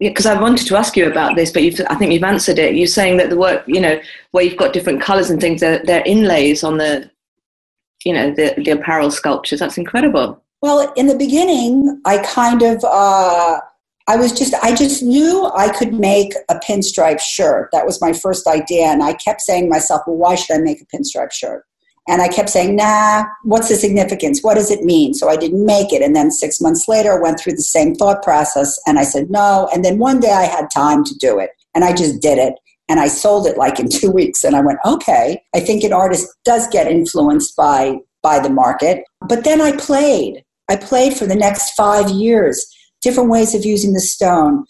because 0.00 0.26
I 0.26 0.40
wanted 0.40 0.66
to 0.66 0.76
ask 0.76 0.96
you 0.96 1.08
about 1.08 1.36
this, 1.36 1.52
but 1.52 1.62
I 1.62 1.94
think 1.94 2.12
you've 2.12 2.24
answered 2.24 2.58
it. 2.58 2.74
You're 2.74 2.88
saying 2.88 3.18
that 3.18 3.30
the 3.30 3.36
work, 3.36 3.62
you 3.68 3.80
know, 3.80 4.00
where 4.32 4.42
you've 4.42 4.56
got 4.56 4.72
different 4.72 5.00
colours 5.00 5.30
and 5.30 5.40
things, 5.40 5.60
they're, 5.60 5.80
they're, 5.84 6.02
inlays 6.04 6.64
on 6.64 6.78
the, 6.78 7.08
you 8.04 8.12
know, 8.12 8.30
the, 8.30 8.54
the 8.56 8.70
apparel 8.70 9.10
sculptures. 9.10 9.60
That's 9.60 9.78
incredible. 9.78 10.42
Well, 10.62 10.92
in 10.94 11.06
the 11.06 11.16
beginning, 11.16 12.00
I 12.04 12.18
kind 12.18 12.62
of, 12.62 12.84
uh, 12.84 13.60
I 14.08 14.16
was 14.16 14.32
just, 14.32 14.54
I 14.62 14.74
just 14.74 15.02
knew 15.02 15.50
I 15.56 15.68
could 15.68 15.94
make 15.94 16.32
a 16.48 16.56
pinstripe 16.56 17.20
shirt. 17.20 17.70
That 17.72 17.86
was 17.86 18.00
my 18.00 18.12
first 18.12 18.46
idea, 18.46 18.86
and 18.86 19.02
I 19.02 19.14
kept 19.14 19.40
saying 19.40 19.64
to 19.64 19.70
myself, 19.70 20.02
well, 20.06 20.16
why 20.16 20.34
should 20.34 20.56
I 20.56 20.60
make 20.60 20.80
a 20.80 20.96
pinstripe 20.96 21.32
shirt? 21.32 21.64
And 22.08 22.20
I 22.20 22.28
kept 22.28 22.48
saying, 22.48 22.74
nah, 22.74 23.24
what's 23.44 23.68
the 23.68 23.76
significance? 23.76 24.42
What 24.42 24.54
does 24.54 24.70
it 24.70 24.82
mean? 24.82 25.14
So 25.14 25.28
I 25.28 25.36
didn't 25.36 25.64
make 25.64 25.92
it. 25.92 26.02
And 26.02 26.16
then 26.16 26.30
six 26.32 26.60
months 26.60 26.88
later, 26.88 27.12
I 27.12 27.20
went 27.20 27.38
through 27.38 27.52
the 27.52 27.62
same 27.62 27.94
thought 27.94 28.22
process 28.22 28.80
and 28.86 28.98
I 28.98 29.04
said, 29.04 29.30
no. 29.30 29.68
And 29.72 29.84
then 29.84 29.98
one 29.98 30.18
day 30.18 30.32
I 30.32 30.44
had 30.44 30.70
time 30.70 31.04
to 31.04 31.14
do 31.14 31.38
it 31.38 31.50
and 31.74 31.84
I 31.84 31.92
just 31.92 32.20
did 32.20 32.38
it. 32.38 32.54
And 32.90 33.00
I 33.00 33.08
sold 33.08 33.46
it 33.46 33.56
like 33.56 33.80
in 33.80 33.88
two 33.90 34.10
weeks. 34.10 34.44
And 34.44 34.54
I 34.54 34.60
went, 34.60 34.80
okay, 34.84 35.42
I 35.54 35.60
think 35.60 35.82
an 35.82 35.94
artist 35.94 36.28
does 36.44 36.68
get 36.68 36.86
influenced 36.86 37.56
by, 37.56 37.96
by 38.22 38.38
the 38.38 38.50
market. 38.50 39.04
But 39.26 39.44
then 39.44 39.62
I 39.62 39.76
played. 39.76 40.44
I 40.68 40.76
played 40.76 41.14
for 41.14 41.26
the 41.26 41.34
next 41.34 41.70
five 41.70 42.10
years, 42.10 42.64
different 43.00 43.30
ways 43.30 43.54
of 43.54 43.64
using 43.64 43.92
the 43.92 44.00
stone, 44.00 44.66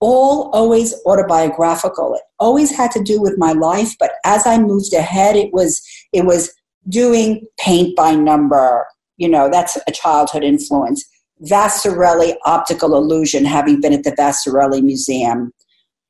all 0.00 0.50
always 0.52 0.94
autobiographical. 1.06 2.14
It 2.14 2.22
always 2.38 2.74
had 2.74 2.90
to 2.92 3.02
do 3.02 3.20
with 3.20 3.38
my 3.38 3.52
life, 3.52 3.94
but 3.98 4.12
as 4.24 4.46
I 4.46 4.58
moved 4.58 4.92
ahead, 4.92 5.36
it 5.36 5.52
was 5.52 5.80
it 6.12 6.24
was 6.24 6.52
doing 6.88 7.46
paint 7.58 7.96
by 7.96 8.14
number. 8.14 8.86
You 9.16 9.28
know, 9.28 9.48
that's 9.50 9.78
a 9.88 9.92
childhood 9.92 10.44
influence. 10.44 11.04
Vasarely 11.40 12.34
optical 12.44 12.96
illusion, 12.96 13.44
having 13.44 13.80
been 13.80 13.92
at 13.92 14.04
the 14.04 14.12
Vasarely 14.12 14.82
Museum. 14.82 15.52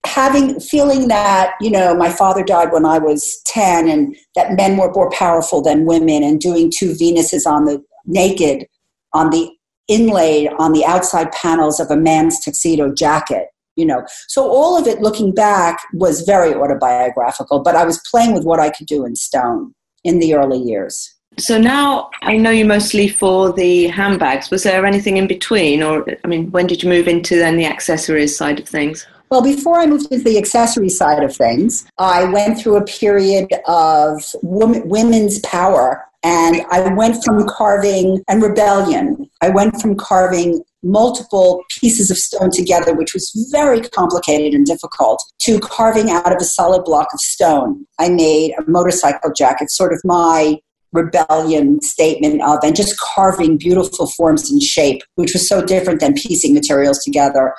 Having 0.07 0.61
feeling 0.61 1.09
that, 1.09 1.55
you 1.61 1.71
know, 1.71 1.95
my 1.95 2.11
father 2.11 2.43
died 2.43 2.73
when 2.73 2.87
I 2.87 2.99
was 2.99 3.41
10 3.47 3.89
and 3.89 4.17
that 4.35 4.57
men 4.57 4.77
were 4.77 4.91
more 4.93 5.11
powerful 5.11 5.61
than 5.61 5.87
women 5.87 6.23
and 6.23 6.41
doing 6.41 6.73
two 6.75 6.93
Venuses 6.93 7.47
on 7.47 7.65
the 7.65 7.83
naked 8.07 8.67
on 9.13 9.31
the 9.31 9.51
inlaid 9.89 10.51
on 10.59 10.73
the 10.73 10.85
outside 10.85 11.33
panels 11.33 11.81
of 11.81 11.91
a 11.91 11.97
man's 11.97 12.43
tuxedo 12.45 12.93
jacket 12.93 13.47
you 13.75 13.87
know 13.87 14.05
so 14.29 14.47
all 14.51 14.79
of 14.79 14.87
it 14.87 15.01
looking 15.01 15.35
back 15.35 15.79
was 15.95 16.23
very 16.23 16.55
autobiographical 16.55 17.61
but 17.61 17.75
i 17.75 17.85
was 17.85 17.99
playing 18.11 18.35
with 18.35 18.45
what 18.45 18.61
i 18.61 18.69
could 18.69 18.87
do 18.87 19.07
in 19.07 19.17
stone 19.17 19.73
in 20.05 20.19
the 20.19 20.35
early 20.35 20.59
years. 20.59 21.15
So 21.39 21.59
now 21.59 22.11
I 22.23 22.37
know 22.37 22.51
you 22.51 22.65
mostly 22.65 23.09
for 23.09 23.53
the 23.53 23.87
handbags. 23.89 24.51
Was 24.51 24.65
there 24.65 24.85
anything 24.85 25.19
in 25.19 25.29
between, 25.29 25.83
or 25.83 26.05
I 26.25 26.27
mean, 26.27 26.51
when 26.51 26.67
did 26.67 26.83
you 26.83 26.89
move 26.89 27.07
into 27.07 27.37
then 27.37 27.57
the 27.57 27.67
accessories 27.67 28.37
side 28.37 28.59
of 28.59 28.69
things? 28.69 29.07
Well, 29.31 29.43
before 29.43 29.79
I 29.79 29.87
moved 29.87 30.11
into 30.11 30.25
the 30.25 30.39
accessory 30.39 30.89
side 30.89 31.23
of 31.23 31.37
things, 31.37 31.87
I 31.99 32.25
went 32.25 32.59
through 32.59 32.77
a 32.77 32.85
period 32.85 33.49
of 33.67 34.23
women's 34.43 35.41
power 35.41 36.09
And 36.25 36.63
I 36.71 36.93
went 36.95 37.23
from 37.25 37.47
carving 37.47 38.23
and 38.29 38.43
rebellion. 38.43 39.31
I 39.41 39.51
went 39.51 39.81
from 39.81 39.95
carving 39.97 40.63
multiple 40.83 41.63
pieces 41.81 42.11
of 42.11 42.17
stone 42.17 42.51
together, 42.51 42.95
which 42.95 43.15
was 43.15 43.49
very 43.53 43.81
complicated 43.81 44.53
and 44.55 44.67
difficult, 44.67 45.23
to 45.43 45.61
carving 45.61 46.11
out 46.11 46.33
of 46.33 46.39
a 46.41 46.45
solid 46.45 46.85
block 46.85 47.09
of 47.13 47.21
stone. 47.21 47.87
I 47.99 48.09
made 48.09 48.55
a 48.59 48.69
motorcycle 48.69 49.33
jacket, 49.33 49.71
sort 49.71 49.93
of 49.93 50.01
my 50.05 50.59
rebellion 50.93 51.81
statement 51.83 52.43
of, 52.43 52.59
and 52.65 52.75
just 52.75 52.99
carving 52.99 53.59
beautiful 53.59 54.07
forms 54.17 54.51
and 54.51 54.63
shape, 54.63 55.03
which 55.15 55.35
was 55.35 55.49
so 55.49 55.65
different 55.65 56.01
than 56.01 56.15
piecing 56.15 56.55
materials 56.55 56.99
together. 57.05 57.55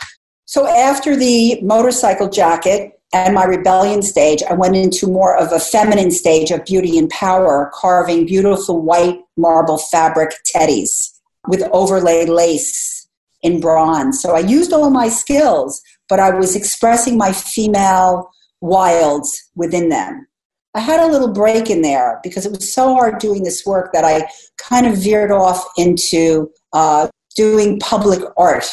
So 0.50 0.66
after 0.66 1.16
the 1.16 1.62
motorcycle 1.62 2.28
jacket, 2.28 3.00
and 3.14 3.36
my 3.36 3.44
rebellion 3.44 4.02
stage, 4.02 4.42
I 4.42 4.56
went 4.56 4.76
into 4.76 5.06
more 5.06 5.38
of 5.38 5.52
a 5.52 5.60
feminine 5.60 6.10
stage 6.10 6.50
of 6.50 6.66
beauty 6.66 6.98
and 6.98 7.08
power, 7.12 7.70
carving 7.72 8.26
beautiful 8.26 8.82
white 8.82 9.20
marble 9.38 9.78
fabric 9.78 10.32
teddies 10.52 11.12
with 11.48 11.62
overlaid 11.72 12.30
lace 12.30 13.08
in 13.44 13.60
bronze. 13.60 14.24
So 14.24 14.36
I 14.36 14.40
used 14.40 14.74
all 14.74 14.90
my 14.90 15.08
skills, 15.08 15.84
but 16.08 16.20
I 16.20 16.32
was 16.32 16.56
expressing 16.56 17.16
my 17.16 17.32
female 17.32 18.32
wilds 18.60 19.52
within 19.54 19.90
them. 19.90 20.26
I 20.74 20.80
had 20.80 21.00
a 21.00 21.12
little 21.12 21.32
break 21.32 21.70
in 21.70 21.84
there 21.84 22.20
because 22.24 22.48
it 22.48 22.54
was 22.54 22.74
so 22.74 22.96
hard 22.96 23.20
doing 23.20 23.44
this 23.44 23.68
work 23.68 23.92
that 23.94 24.04
I 24.04 24.28
kind 24.58 24.88
of 24.88 24.98
veered 24.98 25.32
off 25.32 25.64
into 25.78 26.50
uh, 26.74 27.08
doing 27.36 27.80
public 27.80 28.22
art. 28.36 28.66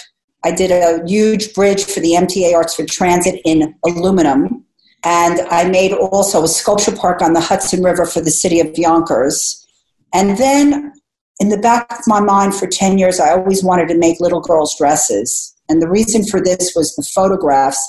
I 0.46 0.52
did 0.52 0.70
a 0.70 1.04
huge 1.04 1.54
bridge 1.54 1.82
for 1.82 1.98
the 1.98 2.12
MTA 2.12 2.54
Arts 2.54 2.76
for 2.76 2.84
Transit 2.84 3.40
in 3.44 3.74
aluminum. 3.84 4.64
And 5.02 5.40
I 5.50 5.68
made 5.68 5.92
also 5.92 6.44
a 6.44 6.48
sculpture 6.48 6.94
park 6.94 7.20
on 7.20 7.32
the 7.32 7.40
Hudson 7.40 7.82
River 7.82 8.06
for 8.06 8.20
the 8.20 8.30
city 8.30 8.60
of 8.60 8.78
Yonkers. 8.78 9.66
And 10.14 10.38
then 10.38 10.92
in 11.40 11.48
the 11.48 11.58
back 11.58 11.90
of 11.90 12.06
my 12.06 12.20
mind 12.20 12.54
for 12.54 12.68
10 12.68 12.96
years, 12.96 13.18
I 13.18 13.32
always 13.32 13.64
wanted 13.64 13.88
to 13.88 13.98
make 13.98 14.20
little 14.20 14.40
girls' 14.40 14.78
dresses. 14.78 15.52
And 15.68 15.82
the 15.82 15.88
reason 15.88 16.24
for 16.24 16.40
this 16.40 16.74
was 16.76 16.94
the 16.94 17.02
photographs 17.02 17.84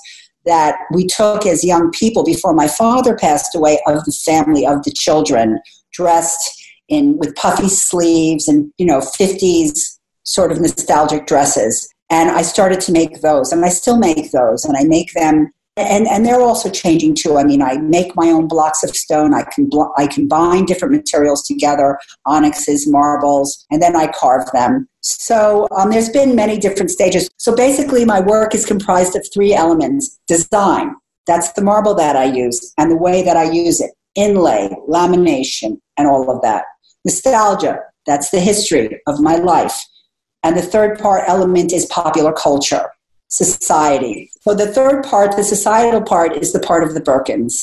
that 0.48 0.80
we 0.92 1.06
took 1.06 1.46
as 1.46 1.64
young 1.64 1.92
people 1.92 2.24
before 2.24 2.54
my 2.54 2.68
father 2.68 3.16
passed 3.16 3.54
away 3.54 3.80
of 3.86 4.04
the 4.06 4.18
family 4.26 4.66
of 4.66 4.84
the 4.84 4.92
children 4.92 5.60
dressed 5.94 6.60
in 6.88 7.20
with 7.20 7.36
puffy 7.36 7.70
sleeves 7.70 8.48
and 8.48 8.72
you 8.78 8.86
know 8.86 9.00
50s 9.00 9.98
sort 10.24 10.54
of 10.54 10.62
nostalgic 10.62 11.28
dresses 11.28 11.94
and 12.10 12.30
i 12.32 12.42
started 12.42 12.80
to 12.80 12.92
make 12.92 13.22
those 13.22 13.52
and 13.52 13.64
i 13.66 13.70
still 13.70 13.98
make 13.98 14.32
those 14.32 14.66
and 14.66 14.78
i 14.78 14.84
make 14.84 15.14
them 15.14 15.52
and 15.78 16.08
and 16.08 16.26
they're 16.26 16.42
also 16.42 16.70
changing 16.70 17.14
too. 17.14 17.38
I 17.38 17.44
mean, 17.44 17.62
I 17.62 17.78
make 17.78 18.16
my 18.16 18.30
own 18.30 18.48
blocks 18.48 18.84
of 18.84 18.96
stone. 18.96 19.34
I 19.34 19.44
can 19.44 19.70
bl- 19.70 19.94
I 19.96 20.08
combine 20.08 20.66
different 20.66 20.94
materials 20.94 21.46
together, 21.46 22.00
onyxes, 22.26 22.88
marbles, 22.88 23.66
and 23.70 23.82
then 23.82 23.96
I 23.96 24.08
carve 24.08 24.50
them. 24.52 24.90
So 25.02 25.68
um, 25.78 25.92
there's 25.92 26.10
been 26.10 26.36
many 26.36 26.58
different 26.58 26.92
stages. 26.92 27.30
So 27.38 27.56
basically, 27.56 28.06
my 28.06 28.20
work 28.20 28.56
is 28.56 28.66
comprised 28.66 29.16
of 29.16 29.26
three 29.32 29.54
elements: 29.54 30.20
design. 30.28 30.96
That's 31.28 31.52
the 31.54 31.64
marble 31.64 31.94
that 31.96 32.16
I 32.16 32.26
use 32.26 32.74
and 32.78 32.90
the 32.90 32.98
way 32.98 33.22
that 33.22 33.38
I 33.38 33.52
use 33.52 33.80
it. 33.80 33.92
Inlay, 34.16 34.70
lamination, 34.90 35.80
and 35.98 36.08
all 36.08 36.32
of 36.32 36.42
that. 36.42 36.66
Nostalgia. 37.06 37.80
That's 38.08 38.30
the 38.30 38.40
history 38.40 39.02
of 39.06 39.20
my 39.20 39.36
life. 39.36 39.78
And 40.44 40.58
the 40.58 40.62
third 40.62 41.00
part 41.00 41.24
element 41.28 41.74
is 41.74 41.86
popular 41.88 42.32
culture 42.34 42.90
society. 43.30 44.32
So 44.42 44.54
the 44.54 44.68
third 44.68 45.04
part, 45.04 45.36
the 45.36 45.44
societal 45.44 46.02
part, 46.02 46.38
is 46.38 46.54
the 46.54 46.60
part 46.60 46.84
of 46.84 46.94
the 46.94 47.02
Birkins. 47.02 47.54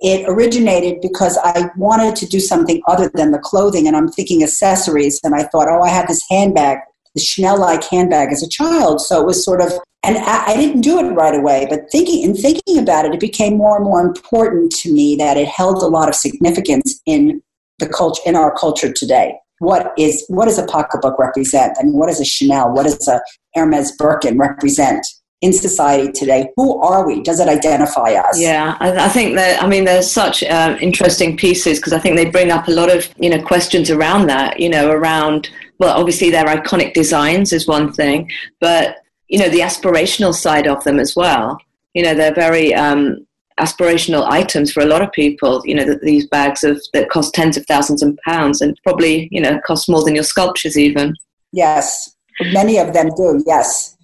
It 0.00 0.28
originated 0.28 1.00
because 1.00 1.38
I 1.42 1.70
wanted 1.76 2.16
to 2.16 2.26
do 2.26 2.40
something 2.40 2.82
other 2.86 3.10
than 3.14 3.30
the 3.30 3.38
clothing, 3.38 3.86
and 3.86 3.96
I'm 3.96 4.08
thinking 4.08 4.42
accessories. 4.42 5.20
And 5.22 5.34
I 5.34 5.44
thought, 5.44 5.68
oh, 5.68 5.82
I 5.82 5.88
had 5.88 6.08
this 6.08 6.22
handbag, 6.28 6.78
the 7.14 7.20
Chanel 7.20 7.58
like 7.58 7.84
handbag 7.84 8.32
as 8.32 8.42
a 8.42 8.48
child. 8.48 9.00
So 9.00 9.20
it 9.20 9.26
was 9.26 9.44
sort 9.44 9.60
of, 9.60 9.72
and 10.02 10.18
I, 10.18 10.52
I 10.52 10.56
didn't 10.56 10.80
do 10.80 10.98
it 10.98 11.12
right 11.12 11.34
away, 11.34 11.66
but 11.68 11.90
thinking 11.90 12.24
and 12.24 12.36
thinking 12.36 12.78
about 12.78 13.04
it, 13.04 13.14
it 13.14 13.20
became 13.20 13.56
more 13.56 13.76
and 13.76 13.84
more 13.84 14.00
important 14.00 14.72
to 14.82 14.92
me 14.92 15.16
that 15.16 15.36
it 15.36 15.46
held 15.46 15.82
a 15.82 15.86
lot 15.86 16.08
of 16.08 16.14
significance 16.14 17.00
in 17.06 17.42
the 17.78 17.88
culture, 17.88 18.22
in 18.26 18.36
our 18.36 18.56
culture 18.56 18.92
today 18.92 19.36
what 19.62 19.92
is 19.96 20.24
what 20.28 20.46
does 20.46 20.58
a 20.58 20.66
pocketbook 20.66 21.18
represent? 21.20 21.76
I 21.78 21.84
mean, 21.84 21.92
what 21.92 22.08
does 22.08 22.20
a 22.20 22.24
Chanel, 22.24 22.72
what 22.72 22.82
does 22.82 23.06
a 23.06 23.20
Hermes 23.54 23.92
Birkin 23.96 24.36
represent 24.36 25.06
in 25.40 25.52
society 25.52 26.10
today? 26.10 26.48
Who 26.56 26.80
are 26.82 27.06
we? 27.06 27.22
Does 27.22 27.38
it 27.38 27.48
identify 27.48 28.14
us? 28.14 28.40
Yeah, 28.40 28.76
I, 28.80 29.06
I 29.06 29.08
think 29.08 29.36
that 29.36 29.62
I 29.62 29.68
mean 29.68 29.84
there's 29.84 30.10
such 30.10 30.42
uh, 30.42 30.76
interesting 30.80 31.36
pieces 31.36 31.78
because 31.78 31.92
I 31.92 32.00
think 32.00 32.16
they 32.16 32.28
bring 32.28 32.50
up 32.50 32.66
a 32.66 32.72
lot 32.72 32.90
of 32.90 33.08
you 33.18 33.30
know 33.30 33.40
questions 33.40 33.88
around 33.88 34.26
that. 34.26 34.58
You 34.58 34.68
know, 34.68 34.90
around 34.90 35.48
well, 35.78 35.96
obviously 35.96 36.30
their 36.30 36.46
iconic 36.46 36.92
designs 36.92 37.52
is 37.52 37.68
one 37.68 37.92
thing, 37.92 38.28
but 38.60 38.96
you 39.28 39.38
know 39.38 39.48
the 39.48 39.60
aspirational 39.60 40.34
side 40.34 40.66
of 40.66 40.82
them 40.82 40.98
as 40.98 41.14
well. 41.14 41.56
You 41.94 42.02
know, 42.02 42.14
they're 42.16 42.34
very 42.34 42.74
um, 42.74 43.24
aspirational 43.60 44.28
items 44.28 44.72
for 44.72 44.82
a 44.82 44.86
lot 44.86 45.02
of 45.02 45.12
people. 45.12 45.62
You 45.64 45.74
know, 45.74 45.84
that 45.84 46.02
these 46.02 46.26
bags 46.28 46.62
of 46.64 46.80
that 46.92 47.10
cost 47.10 47.34
tens 47.34 47.56
of 47.56 47.66
thousands 47.66 48.02
of 48.02 48.18
pounds 48.24 48.60
and 48.60 48.78
probably 48.82 49.28
you 49.30 49.40
know 49.40 49.60
cost 49.66 49.88
more 49.88 50.04
than 50.04 50.14
your 50.14 50.24
sculptures 50.24 50.78
even. 50.78 51.14
Yes, 51.52 52.16
many 52.52 52.78
of 52.78 52.92
them 52.92 53.10
do. 53.16 53.42
Yes. 53.46 53.96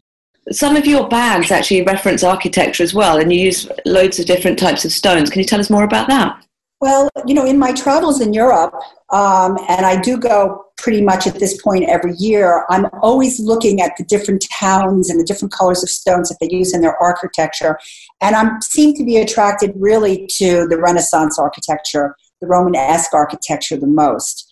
Some 0.51 0.77
of 0.77 0.87
your 0.87 1.09
bags 1.09 1.51
actually 1.51 1.83
reference 1.83 2.25
architecture 2.25 2.83
as 2.83 2.95
well, 2.95 3.19
and 3.19 3.33
you 3.33 3.39
use 3.39 3.69
loads 3.85 4.19
of 4.19 4.25
different 4.27 4.59
types 4.59 4.85
of 4.85 4.93
stones. 4.93 5.29
Can 5.29 5.41
you 5.41 5.47
tell 5.47 5.61
us 5.61 5.69
more 5.69 5.85
about 5.85 6.09
that? 6.09 6.43
Well, 6.81 7.11
you 7.27 7.35
know, 7.35 7.45
in 7.45 7.59
my 7.59 7.73
travels 7.73 8.21
in 8.21 8.33
Europe, 8.33 8.75
um, 9.11 9.59
and 9.69 9.87
I 9.87 10.01
do 10.01 10.19
go 10.19 10.65
pretty 10.77 11.03
much 11.03 11.27
at 11.27 11.39
this 11.39 11.61
point 11.61 11.89
every 11.89 12.15
year, 12.17 12.65
I'm 12.71 12.87
always 13.03 13.41
looking 13.41 13.81
at 13.81 13.97
the 13.97 14.05
different 14.05 14.45
towns 14.53 15.11
and 15.11 15.21
the 15.21 15.25
different 15.25 15.53
colors 15.53 15.83
of 15.83 15.89
stones 15.89 16.29
that 16.29 16.39
they 16.41 16.55
use 16.55 16.75
in 16.75 16.83
their 16.83 16.97
architecture. 17.03 17.79
And 18.21 18.37
I 18.37 18.51
seem 18.63 18.95
to 18.95 19.05
be 19.05 19.17
attracted 19.17 19.73
really 19.77 20.29
to 20.37 20.67
the 20.69 20.79
Renaissance 20.79 21.39
architecture, 21.39 22.15
the 22.41 22.47
Romanesque 22.47 23.13
architecture 23.13 23.77
the 23.77 23.87
most. 23.87 24.45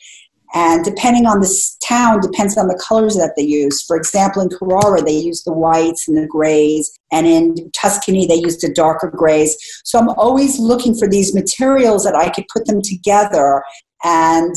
And 0.55 0.85
depending 0.85 1.27
on 1.27 1.41
this 1.41 1.77
town, 1.87 2.21
depends 2.21 2.57
on 2.57 2.69
the 2.69 2.81
colors 2.87 3.17
that 3.17 3.35
they 3.37 3.43
use. 3.43 3.83
For 3.83 3.97
example, 3.97 4.43
in 4.43 4.49
Carrara, 4.49 5.03
they 5.03 5.19
use 5.19 5.43
the 5.43 5.53
whites 5.53 6.09
and 6.09 6.17
the 6.17 6.27
grays, 6.27 6.97
and 7.13 7.27
in 7.27 7.71
Tuscany, 7.73 8.27
they 8.27 8.37
use 8.37 8.57
the 8.59 8.73
darker 8.73 9.11
grays. 9.15 9.57
So 9.85 9.99
I'm 9.99 10.09
always 10.11 10.59
looking 10.59 10.95
for 10.95 11.09
these 11.09 11.35
materials 11.35 12.05
that 12.05 12.15
I 12.15 12.31
could 12.31 12.47
put 12.53 12.67
them 12.67 12.81
together 12.81 13.63
and 14.05 14.55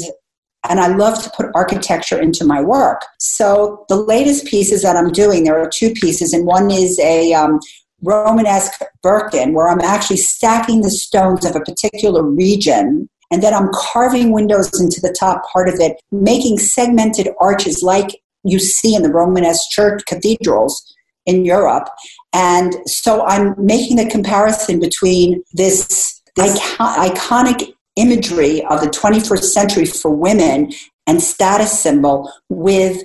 and 0.69 0.81
I 0.81 0.87
love 0.87 1.23
to 1.23 1.31
put 1.37 1.45
architecture 1.55 2.19
into 2.19 2.43
my 2.43 2.61
work. 2.61 3.01
So 3.17 3.85
the 3.87 3.95
latest 3.95 4.45
pieces 4.45 4.81
that 4.81 4.97
I'm 4.97 5.11
doing, 5.11 5.45
there 5.45 5.57
are 5.57 5.69
two 5.69 5.93
pieces, 5.93 6.33
and 6.33 6.45
one 6.45 6.69
is 6.69 6.99
a 6.99 7.33
um, 7.33 7.59
Romanesque 8.01 8.81
Birkin, 9.01 9.53
where 9.53 9.69
I'm 9.69 9.79
actually 9.79 10.17
stacking 10.17 10.81
the 10.81 10.91
stones 10.91 11.45
of 11.45 11.55
a 11.55 11.61
particular 11.61 12.23
region 12.23 13.09
and 13.31 13.43
then 13.43 13.53
I'm 13.53 13.69
carving 13.73 14.31
windows 14.31 14.79
into 14.79 14.99
the 15.01 15.15
top 15.17 15.43
part 15.51 15.69
of 15.69 15.75
it, 15.79 16.01
making 16.11 16.57
segmented 16.57 17.29
arches 17.39 17.83
like 17.83 18.21
you 18.43 18.59
see 18.59 18.95
in 18.95 19.03
the 19.03 19.11
Romanesque 19.11 19.69
church 19.69 20.03
cathedrals 20.07 20.83
in 21.25 21.45
Europe. 21.45 21.89
And 22.33 22.75
so 22.87 23.25
I'm 23.25 23.53
making 23.57 23.97
the 23.97 24.09
comparison 24.09 24.79
between 24.79 25.43
this, 25.53 26.21
this 26.35 26.59
iconic 26.77 27.73
imagery 27.99 28.63
of 28.65 28.81
the 28.81 28.87
21st 28.87 29.43
century 29.43 29.85
for 29.85 30.11
women 30.11 30.71
and 31.07 31.21
status 31.21 31.77
symbol 31.77 32.31
with 32.49 33.03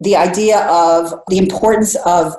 the 0.00 0.16
idea 0.16 0.66
of 0.68 1.12
the 1.28 1.38
importance 1.38 1.96
of 2.04 2.34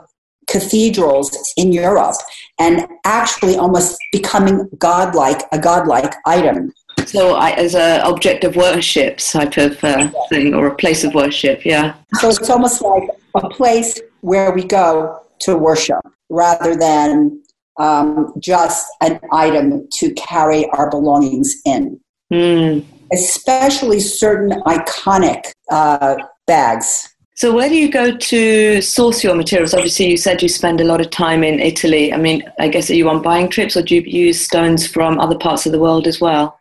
cathedrals 0.47 1.29
in 1.57 1.71
Europe 1.71 2.15
and 2.59 2.87
actually 3.03 3.55
almost 3.57 3.97
becoming 4.11 4.69
godlike, 4.77 5.41
a 5.51 5.59
godlike 5.59 6.13
item. 6.25 6.73
So, 7.05 7.35
I, 7.35 7.51
as 7.51 7.75
an 7.75 8.01
object 8.01 8.43
of 8.43 8.55
worship 8.55 9.19
type 9.19 9.57
of 9.57 9.81
uh, 9.83 10.09
thing, 10.29 10.53
or 10.53 10.67
a 10.67 10.75
place 10.75 11.03
of 11.03 11.13
worship, 11.13 11.65
yeah. 11.65 11.95
So 12.19 12.29
it's 12.29 12.49
almost 12.49 12.81
like 12.81 13.07
a 13.35 13.49
place 13.49 13.99
where 14.21 14.51
we 14.51 14.63
go 14.63 15.21
to 15.41 15.57
worship, 15.57 16.01
rather 16.29 16.75
than 16.75 17.43
um, 17.79 18.33
just 18.39 18.85
an 19.01 19.19
item 19.31 19.87
to 19.93 20.13
carry 20.13 20.67
our 20.71 20.89
belongings 20.89 21.55
in. 21.65 21.99
Mm. 22.31 22.85
Especially 23.13 23.99
certain 23.99 24.61
iconic 24.63 25.51
uh, 25.71 26.15
bags. 26.45 27.13
So, 27.35 27.53
where 27.53 27.69
do 27.69 27.75
you 27.75 27.91
go 27.91 28.17
to 28.17 28.81
source 28.81 29.23
your 29.23 29.35
materials? 29.35 29.73
Obviously, 29.73 30.09
you 30.09 30.17
said 30.17 30.41
you 30.41 30.49
spend 30.49 30.81
a 30.81 30.83
lot 30.83 30.99
of 30.99 31.11
time 31.11 31.43
in 31.43 31.59
Italy. 31.59 32.11
I 32.11 32.17
mean, 32.17 32.43
I 32.59 32.67
guess 32.67 32.89
are 32.89 32.95
you 32.95 33.07
on 33.09 33.21
buying 33.21 33.47
trips, 33.47 33.77
or 33.77 33.83
do 33.83 33.95
you 33.95 34.01
use 34.01 34.43
stones 34.43 34.87
from 34.87 35.19
other 35.19 35.37
parts 35.37 35.67
of 35.67 35.71
the 35.71 35.79
world 35.79 36.07
as 36.07 36.19
well? 36.19 36.59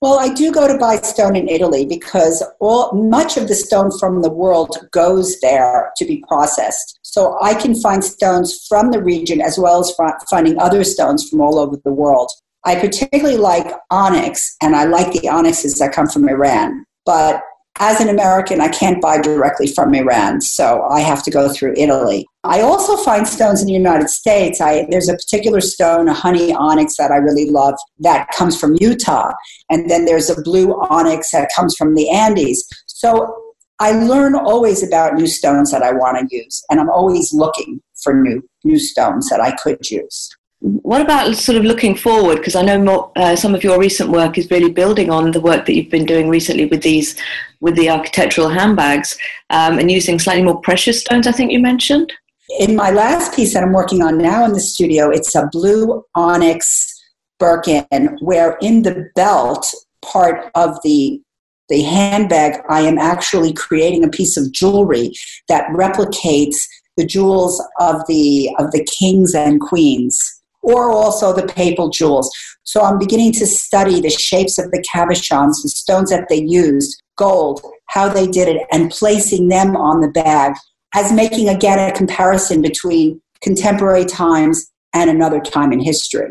Well, 0.00 0.18
I 0.18 0.32
do 0.32 0.50
go 0.50 0.66
to 0.66 0.78
buy 0.78 0.96
stone 0.96 1.36
in 1.36 1.46
Italy 1.46 1.84
because 1.84 2.42
all 2.58 2.92
much 2.92 3.36
of 3.36 3.48
the 3.48 3.54
stone 3.54 3.90
from 3.98 4.22
the 4.22 4.30
world 4.30 4.74
goes 4.92 5.38
there 5.40 5.92
to 5.98 6.04
be 6.06 6.24
processed. 6.26 6.98
So 7.10 7.36
I 7.42 7.54
can 7.54 7.74
find 7.74 8.04
stones 8.04 8.66
from 8.68 8.92
the 8.92 9.02
region 9.02 9.40
as 9.40 9.58
well 9.58 9.80
as 9.80 9.92
finding 10.30 10.58
other 10.60 10.84
stones 10.84 11.28
from 11.28 11.40
all 11.40 11.58
over 11.58 11.76
the 11.84 11.92
world. 11.92 12.30
I 12.64 12.76
particularly 12.78 13.36
like 13.36 13.66
onyx, 13.90 14.54
and 14.62 14.76
I 14.76 14.84
like 14.84 15.12
the 15.12 15.28
onyxes 15.28 15.74
that 15.78 15.92
come 15.92 16.06
from 16.06 16.28
Iran. 16.28 16.84
But 17.04 17.42
as 17.80 18.00
an 18.00 18.08
American, 18.08 18.60
I 18.60 18.68
can't 18.68 19.00
buy 19.00 19.18
directly 19.18 19.66
from 19.66 19.92
Iran, 19.92 20.40
so 20.40 20.82
I 20.82 21.00
have 21.00 21.22
to 21.24 21.30
go 21.30 21.48
through 21.48 21.74
Italy. 21.76 22.26
I 22.44 22.60
also 22.60 22.96
find 22.98 23.26
stones 23.26 23.60
in 23.60 23.66
the 23.66 23.72
United 23.72 24.08
States. 24.08 24.60
I, 24.60 24.86
there's 24.90 25.08
a 25.08 25.14
particular 25.14 25.60
stone, 25.60 26.06
a 26.06 26.14
honey 26.14 26.52
onyx, 26.52 26.96
that 26.98 27.10
I 27.10 27.16
really 27.16 27.50
love 27.50 27.74
that 27.98 28.28
comes 28.36 28.58
from 28.60 28.76
Utah. 28.80 29.32
And 29.68 29.90
then 29.90 30.04
there's 30.04 30.30
a 30.30 30.40
blue 30.42 30.74
onyx 30.90 31.32
that 31.32 31.50
comes 31.56 31.74
from 31.76 31.94
the 31.94 32.08
Andes. 32.08 32.64
So 32.86 33.34
I 33.80 33.92
learn 33.92 34.34
always 34.34 34.82
about 34.82 35.14
new 35.14 35.26
stones 35.26 35.70
that 35.72 35.82
I 35.82 35.92
want 35.92 36.18
to 36.18 36.36
use, 36.36 36.62
and 36.70 36.78
I'm 36.78 36.90
always 36.90 37.32
looking 37.32 37.80
for 38.02 38.14
new, 38.14 38.42
new 38.62 38.78
stones 38.78 39.28
that 39.30 39.40
I 39.40 39.52
could 39.56 39.90
use. 39.90 40.30
What 40.60 41.00
about 41.00 41.34
sort 41.36 41.56
of 41.56 41.64
looking 41.64 41.94
forward? 41.94 42.36
Because 42.36 42.54
I 42.54 42.60
know 42.60 42.78
more, 42.78 43.10
uh, 43.16 43.34
some 43.34 43.54
of 43.54 43.64
your 43.64 43.80
recent 43.80 44.10
work 44.10 44.36
is 44.36 44.50
really 44.50 44.70
building 44.70 45.10
on 45.10 45.30
the 45.30 45.40
work 45.40 45.64
that 45.64 45.74
you've 45.74 45.90
been 45.90 46.04
doing 46.04 46.28
recently 46.28 46.66
with 46.66 46.82
these, 46.82 47.16
with 47.60 47.74
the 47.76 47.88
architectural 47.88 48.50
handbags, 48.50 49.18
um, 49.48 49.78
and 49.78 49.90
using 49.90 50.18
slightly 50.18 50.42
more 50.42 50.60
precious 50.60 51.00
stones. 51.00 51.26
I 51.26 51.32
think 51.32 51.50
you 51.50 51.60
mentioned. 51.60 52.12
In 52.58 52.76
my 52.76 52.90
last 52.90 53.34
piece 53.34 53.54
that 53.54 53.62
I'm 53.62 53.72
working 53.72 54.02
on 54.02 54.18
now 54.18 54.44
in 54.44 54.52
the 54.52 54.60
studio, 54.60 55.08
it's 55.08 55.34
a 55.34 55.48
blue 55.50 56.04
onyx 56.14 57.00
Birkin, 57.38 58.18
where 58.20 58.58
in 58.60 58.82
the 58.82 59.08
belt 59.16 59.66
part 60.02 60.50
of 60.54 60.78
the 60.84 61.22
the 61.70 61.82
handbag, 61.82 62.60
I 62.68 62.82
am 62.82 62.98
actually 62.98 63.54
creating 63.54 64.04
a 64.04 64.08
piece 64.08 64.36
of 64.36 64.52
jewelry 64.52 65.12
that 65.48 65.68
replicates 65.70 66.56
the 66.96 67.06
jewels 67.06 67.64
of 67.78 68.06
the 68.06 68.54
of 68.58 68.72
the 68.72 68.84
kings 68.84 69.34
and 69.34 69.60
queens 69.60 70.18
or 70.62 70.90
also 70.90 71.32
the 71.32 71.46
papal 71.46 71.88
jewels. 71.88 72.30
So 72.64 72.82
I'm 72.82 72.98
beginning 72.98 73.32
to 73.34 73.46
study 73.46 74.00
the 74.00 74.10
shapes 74.10 74.58
of 74.58 74.70
the 74.70 74.84
cabochons, 74.92 75.62
the 75.62 75.70
stones 75.70 76.10
that 76.10 76.28
they 76.28 76.42
used, 76.42 77.02
gold, 77.16 77.62
how 77.86 78.08
they 78.08 78.26
did 78.26 78.48
it, 78.48 78.66
and 78.70 78.90
placing 78.90 79.48
them 79.48 79.76
on 79.76 80.00
the 80.00 80.08
bag 80.08 80.52
as 80.94 81.12
making 81.12 81.48
again 81.48 81.78
a 81.78 81.96
comparison 81.96 82.60
between 82.60 83.22
contemporary 83.40 84.04
times 84.04 84.70
and 84.92 85.08
another 85.08 85.40
time 85.40 85.72
in 85.72 85.80
history. 85.80 86.28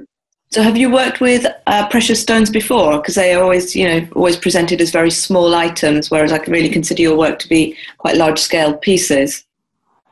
So, 0.52 0.64
have 0.64 0.78
you 0.78 0.90
worked 0.90 1.22
with 1.22 1.46
uh, 1.68 1.88
precious 1.90 2.20
stones 2.20 2.50
before? 2.50 2.98
Because 2.98 3.16
they 3.16 3.36
are 3.36 3.44
always, 3.44 3.76
you 3.76 3.88
know, 3.88 4.08
always 4.16 4.36
presented 4.36 4.82
as 4.82 4.90
very 4.90 5.12
small 5.12 5.54
items, 5.54 6.10
whereas 6.10 6.32
I 6.32 6.40
can 6.40 6.52
really 6.52 6.70
consider 6.70 7.04
your 7.04 7.18
work 7.18 7.38
to 7.40 7.48
be 7.48 7.78
quite 8.00 8.18
large 8.18 8.40
scale 8.40 8.76
pieces. 8.76 9.46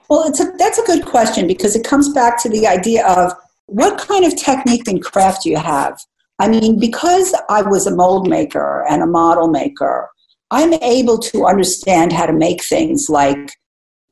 Well, 0.10 0.28
it's 0.28 0.40
a, 0.40 0.52
that's 0.60 0.78
a 0.78 0.86
good 0.86 1.06
question 1.06 1.48
because 1.48 1.76
it 1.76 1.84
comes 1.84 2.10
back 2.14 2.42
to 2.44 2.50
the 2.50 2.68
idea 2.68 3.06
of 3.08 3.34
what 3.66 3.98
kind 4.00 4.26
of 4.26 4.36
technique 4.36 4.88
and 4.88 5.04
craft 5.04 5.46
you 5.46 5.58
have? 5.58 6.00
I 6.40 6.48
mean, 6.48 6.80
because 6.80 7.36
I 7.50 7.62
was 7.62 7.88
a 7.88 7.96
mold 7.96 8.30
maker 8.30 8.86
and 8.90 9.02
a 9.02 9.08
model 9.08 9.48
maker, 9.48 10.10
I'm 10.52 10.74
able 10.76 11.18
to 11.20 11.46
understand 11.46 12.14
how 12.14 12.26
to 12.26 12.34
make 12.34 12.64
things 12.64 13.10
like 13.10 13.52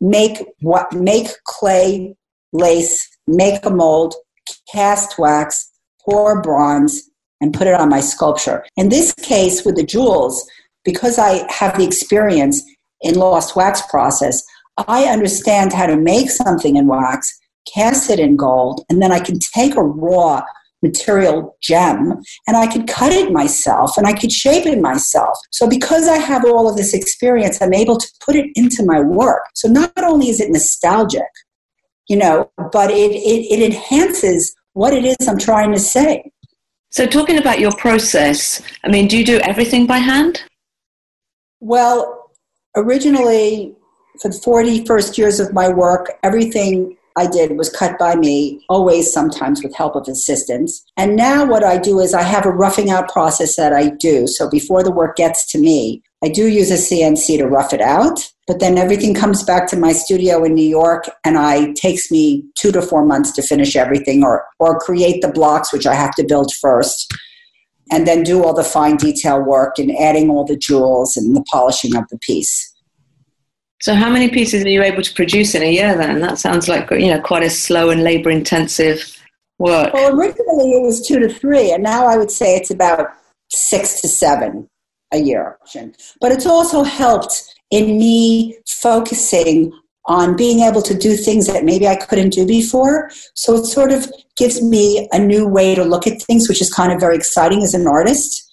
make 0.01 0.44
what 0.60 0.91
make 0.91 1.27
clay 1.46 2.15
lace, 2.51 3.08
make 3.27 3.65
a 3.65 3.70
mold, 3.70 4.15
cast 4.72 5.17
wax, 5.17 5.72
pour 6.05 6.41
bronze, 6.41 7.09
and 7.41 7.53
put 7.53 7.67
it 7.67 7.74
on 7.74 7.89
my 7.89 8.00
sculpture. 8.00 8.65
In 8.77 8.89
this 8.89 9.13
case, 9.13 9.65
with 9.65 9.75
the 9.75 9.85
jewels, 9.85 10.50
because 10.83 11.19
I 11.19 11.51
have 11.51 11.77
the 11.77 11.85
experience 11.85 12.63
in 13.01 13.15
lost 13.15 13.55
wax 13.55 13.81
process, 13.89 14.43
I 14.88 15.05
understand 15.05 15.74
how 15.74 15.88
to 15.88 15.97
make 15.97 16.29
something 16.29 16.75
in 16.75 16.88
wax 16.88 17.39
cast 17.74 18.09
it 18.09 18.19
in 18.19 18.35
gold, 18.35 18.85
and 18.89 19.01
then 19.01 19.12
I 19.12 19.19
can 19.19 19.39
take 19.39 19.75
a 19.75 19.83
raw 19.83 20.43
material 20.81 21.57
gem 21.62 22.13
and 22.47 22.55
I 22.55 22.71
could 22.71 22.88
cut 22.88 23.12
it 23.12 23.31
myself 23.31 23.97
and 23.97 24.05
I 24.05 24.13
could 24.13 24.31
shape 24.31 24.67
it 24.67 24.79
myself. 24.79 25.38
So, 25.51 25.67
because 25.67 26.07
I 26.07 26.17
have 26.17 26.45
all 26.45 26.69
of 26.69 26.77
this 26.77 26.93
experience, 26.93 27.62
I'm 27.62 27.74
able 27.74 27.97
to 27.97 28.07
put 28.24 28.35
it 28.35 28.51
into 28.55 28.85
my 28.85 29.00
work. 29.00 29.41
So, 29.55 29.67
not 29.67 29.91
only 29.97 30.29
is 30.29 30.39
it 30.39 30.51
nostalgic, 30.51 31.24
you 32.07 32.17
know, 32.17 32.51
but 32.71 32.91
it, 32.91 33.12
it, 33.12 33.59
it 33.59 33.74
enhances 33.74 34.55
what 34.75 34.94
it 34.94 35.05
is 35.05 35.27
I'm 35.27 35.39
trying 35.39 35.72
to 35.72 35.79
say. 35.79 36.32
So, 36.91 37.08
talking 37.08 37.38
about 37.38 37.60
your 37.60 37.72
process, 37.72 38.62
I 38.84 38.89
mean, 38.89 39.08
do 39.08 39.17
you 39.17 39.26
do 39.26 39.39
everything 39.39 39.88
by 39.88 39.97
hand? 39.97 40.43
Well, 41.62 42.32
originally, 42.76 43.73
for 44.21 44.30
the 44.30 44.39
40 44.39 44.86
first 44.86 45.17
years 45.17 45.39
of 45.39 45.54
my 45.54 45.69
work, 45.69 46.12
everything 46.23 46.97
I 47.17 47.28
did 47.28 47.58
was 47.58 47.69
cut 47.69 47.97
by 47.97 48.15
me, 48.15 48.65
always 48.67 49.12
sometimes 49.12 49.63
with 49.63 49.73
help 49.73 49.95
of 49.95 50.08
assistants. 50.10 50.84
And 50.97 51.15
now 51.15 51.45
what 51.45 51.63
I 51.63 51.78
do 51.78 51.99
is 52.02 52.13
I 52.13 52.23
have 52.23 52.45
a 52.45 52.52
roughing 52.52 52.89
out 52.89 53.10
process 53.10 53.56
that 53.56 53.71
I 53.71 53.89
do. 53.89 54.28
So 54.28 54.49
before 54.49 54.84
the 54.84 54.91
work 54.91 55.15
gets 55.15 55.49
to 55.54 55.58
me, 55.58 56.04
I 56.25 56.27
do 56.27 56.47
use 56.47 56.71
a 56.71 56.73
CNC 56.73 57.38
to 57.38 57.45
rough 57.45 57.71
it 57.71 57.81
out, 57.81 58.27
but 58.47 58.59
then 58.59 58.79
everything 58.79 59.13
comes 59.13 59.43
back 59.43 59.67
to 59.67 59.77
my 59.77 59.91
studio 59.91 60.43
in 60.43 60.55
New 60.55 60.67
York 60.67 61.07
and 61.23 61.38
I 61.38 61.71
takes 61.73 62.09
me 62.09 62.43
2 62.57 62.71
to 62.71 62.81
4 62.81 63.05
months 63.05 63.31
to 63.33 63.43
finish 63.43 63.75
everything 63.75 64.23
or 64.23 64.43
or 64.57 64.79
create 64.79 65.21
the 65.21 65.31
blocks 65.31 65.71
which 65.71 65.85
I 65.85 65.93
have 65.93 66.15
to 66.15 66.23
build 66.23 66.51
first 66.59 67.13
and 67.91 68.07
then 68.07 68.23
do 68.23 68.43
all 68.43 68.55
the 68.55 68.63
fine 68.63 68.95
detail 68.95 69.39
work 69.39 69.77
and 69.77 69.95
adding 69.99 70.31
all 70.31 70.45
the 70.45 70.57
jewels 70.57 71.15
and 71.15 71.35
the 71.35 71.43
polishing 71.43 71.95
of 71.95 72.05
the 72.09 72.17
piece. 72.17 72.73
So, 73.83 73.93
how 73.93 74.09
many 74.09 74.27
pieces 74.29 74.65
are 74.65 74.69
you 74.69 74.81
able 74.81 75.03
to 75.03 75.13
produce 75.13 75.53
in 75.53 75.61
a 75.61 75.71
year 75.71 75.95
then? 75.95 76.21
That 76.21 76.39
sounds 76.39 76.67
like 76.67 76.89
you 76.89 77.11
know 77.11 77.21
quite 77.21 77.43
a 77.43 77.51
slow 77.51 77.91
and 77.91 78.03
labor 78.03 78.31
intensive 78.31 79.15
work. 79.59 79.93
Well, 79.93 80.19
originally 80.19 80.71
it 80.71 80.81
was 80.81 81.07
two 81.07 81.19
to 81.19 81.29
three, 81.29 81.71
and 81.71 81.83
now 81.83 82.07
I 82.07 82.17
would 82.17 82.31
say 82.31 82.55
it's 82.55 82.71
about 82.71 83.09
six 83.51 84.01
to 84.01 84.07
seven 84.07 84.67
a 85.15 85.19
year. 85.19 85.58
But 86.21 86.32
it's 86.32 86.45
also 86.45 86.84
helped 86.84 87.43
in 87.71 87.97
me 87.97 88.58
focusing 88.67 89.71
on 90.08 90.36
being 90.36 90.60
able 90.60 90.82
to 90.84 90.95
do 90.95 91.15
things 91.15 91.47
that 91.47 91.65
maybe 91.65 91.88
I 91.88 91.95
couldn't 91.95 92.30
do 92.30 92.45
before. 92.45 93.10
So 93.34 93.56
it 93.56 93.65
sort 93.65 93.91
of 93.91 94.12
gives 94.38 94.62
me 94.62 95.10
a 95.12 95.19
new 95.19 95.47
way 95.47 95.73
to 95.73 95.84
look 95.84 96.06
at 96.06 96.21
things, 96.21 96.47
which 96.47 96.62
is 96.62 96.71
kind 96.71 96.91
of 96.91 96.99
very 96.99 97.15
exciting 97.15 97.63
as 97.63 97.73
an 97.73 97.88
artist. 97.88 98.43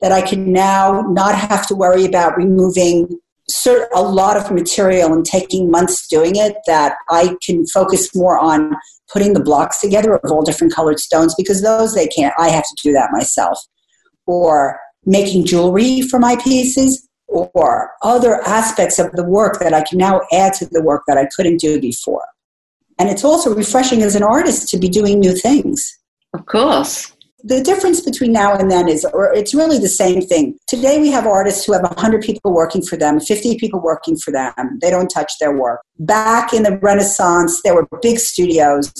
That 0.00 0.12
I 0.12 0.22
can 0.22 0.50
now 0.50 1.02
not 1.08 1.34
have 1.34 1.66
to 1.66 1.74
worry 1.74 2.06
about 2.06 2.36
removing 2.36 3.18
a 3.94 4.02
lot 4.02 4.36
of 4.36 4.50
material 4.50 5.12
and 5.12 5.26
taking 5.26 5.70
months 5.70 6.06
doing 6.06 6.36
it 6.36 6.56
that 6.66 6.94
I 7.10 7.36
can 7.44 7.66
focus 7.66 8.14
more 8.14 8.38
on 8.38 8.76
putting 9.12 9.32
the 9.34 9.42
blocks 9.42 9.80
together 9.80 10.14
of 10.14 10.30
all 10.30 10.42
different 10.42 10.74
colored 10.74 11.00
stones 11.00 11.34
because 11.36 11.62
those 11.62 11.94
they 11.94 12.06
can't. 12.06 12.34
I 12.38 12.48
have 12.48 12.64
to 12.64 12.82
do 12.82 12.92
that 12.92 13.10
myself. 13.12 13.58
Or 14.26 14.78
making 15.04 15.46
jewelry 15.46 16.02
for 16.02 16.18
my 16.18 16.36
pieces 16.42 17.08
or 17.26 17.90
other 18.02 18.40
aspects 18.42 18.98
of 18.98 19.12
the 19.12 19.24
work 19.24 19.60
that 19.60 19.72
I 19.72 19.82
can 19.82 19.98
now 19.98 20.20
add 20.32 20.52
to 20.54 20.66
the 20.66 20.82
work 20.82 21.02
that 21.06 21.16
I 21.16 21.26
couldn't 21.34 21.60
do 21.60 21.80
before. 21.80 22.26
And 22.98 23.08
it's 23.08 23.24
also 23.24 23.54
refreshing 23.54 24.02
as 24.02 24.14
an 24.14 24.22
artist 24.22 24.68
to 24.70 24.78
be 24.78 24.88
doing 24.88 25.20
new 25.20 25.32
things. 25.32 25.98
Of 26.34 26.46
course 26.46 27.12
the 27.44 27.60
difference 27.62 28.00
between 28.00 28.32
now 28.32 28.54
and 28.54 28.70
then 28.70 28.88
is, 28.88 29.04
or 29.04 29.32
it's 29.32 29.54
really 29.54 29.78
the 29.78 29.88
same 29.88 30.20
thing. 30.20 30.58
Today 30.66 30.98
we 31.00 31.10
have 31.10 31.26
artists 31.26 31.64
who 31.64 31.72
have 31.72 31.82
100 31.82 32.22
people 32.22 32.52
working 32.52 32.82
for 32.82 32.96
them, 32.96 33.20
50 33.20 33.58
people 33.58 33.80
working 33.80 34.16
for 34.16 34.30
them. 34.30 34.78
They 34.80 34.90
don't 34.90 35.08
touch 35.08 35.32
their 35.40 35.56
work. 35.56 35.80
Back 35.98 36.52
in 36.52 36.62
the 36.62 36.78
Renaissance, 36.78 37.60
there 37.62 37.74
were 37.74 37.88
big 38.02 38.18
studios, 38.18 38.92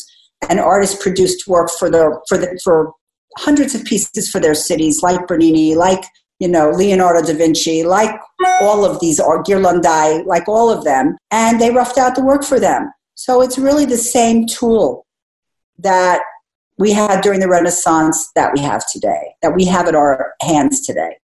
and 0.48 0.58
artists 0.58 1.00
produced 1.02 1.46
work 1.46 1.70
for 1.78 1.90
the 1.90 2.18
for 2.28 2.38
the 2.38 2.58
for 2.64 2.92
hundreds 3.38 3.74
of 3.74 3.84
pieces 3.84 4.30
for 4.30 4.40
their 4.40 4.54
cities, 4.54 5.02
like 5.02 5.26
Bernini, 5.26 5.74
like 5.74 6.04
you 6.38 6.48
know 6.48 6.70
Leonardo 6.70 7.26
da 7.26 7.36
Vinci, 7.36 7.84
like 7.84 8.18
all 8.60 8.84
of 8.84 9.00
these, 9.00 9.20
or 9.20 9.42
Ghirlandaio, 9.42 10.26
like 10.26 10.48
all 10.48 10.70
of 10.70 10.84
them, 10.84 11.16
and 11.30 11.60
they 11.60 11.70
roughed 11.70 11.98
out 11.98 12.14
the 12.14 12.24
work 12.24 12.44
for 12.44 12.58
them. 12.60 12.90
So 13.14 13.42
it's 13.42 13.58
really 13.58 13.84
the 13.84 13.98
same 13.98 14.46
tool 14.46 15.06
that 15.78 16.22
we 16.78 16.92
had 16.92 17.20
during 17.20 17.40
the 17.40 17.48
Renaissance 17.48 18.30
that 18.34 18.52
we 18.54 18.60
have 18.62 18.82
today, 18.90 19.34
that 19.42 19.54
we 19.54 19.66
have 19.66 19.86
at 19.86 19.94
our 19.94 20.32
hands 20.42 20.86
today. 20.86 21.18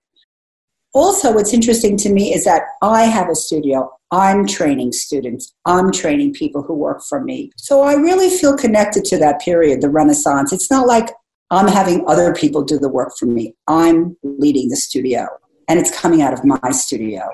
Also, 0.93 1.33
what's 1.33 1.53
interesting 1.53 1.97
to 1.97 2.09
me 2.09 2.33
is 2.33 2.45
that 2.45 2.63
I 2.81 3.03
have 3.03 3.29
a 3.29 3.35
studio. 3.35 3.89
I'm 4.11 4.47
training 4.47 4.93
students. 4.93 5.53
I'm 5.65 5.91
training 5.91 6.33
people 6.33 6.61
who 6.61 6.73
work 6.73 7.01
for 7.07 7.21
me. 7.21 7.51
So 7.57 7.81
I 7.81 7.95
really 7.95 8.29
feel 8.29 8.55
connected 8.55 9.03
to 9.05 9.17
that 9.19 9.41
period, 9.41 9.81
the 9.81 9.89
Renaissance. 9.89 10.53
It's 10.53 10.71
not 10.71 10.87
like 10.87 11.09
I'm 11.55 11.67
having 11.67 12.03
other 12.07 12.33
people 12.33 12.63
do 12.63 12.77
the 12.77 12.89
work 12.89 13.13
for 13.17 13.25
me. 13.25 13.55
I'm 13.67 14.17
leading 14.23 14.69
the 14.69 14.75
studio, 14.75 15.27
and 15.67 15.79
it's 15.79 15.97
coming 15.97 16.21
out 16.21 16.33
of 16.33 16.43
my 16.43 16.71
studio. 16.71 17.29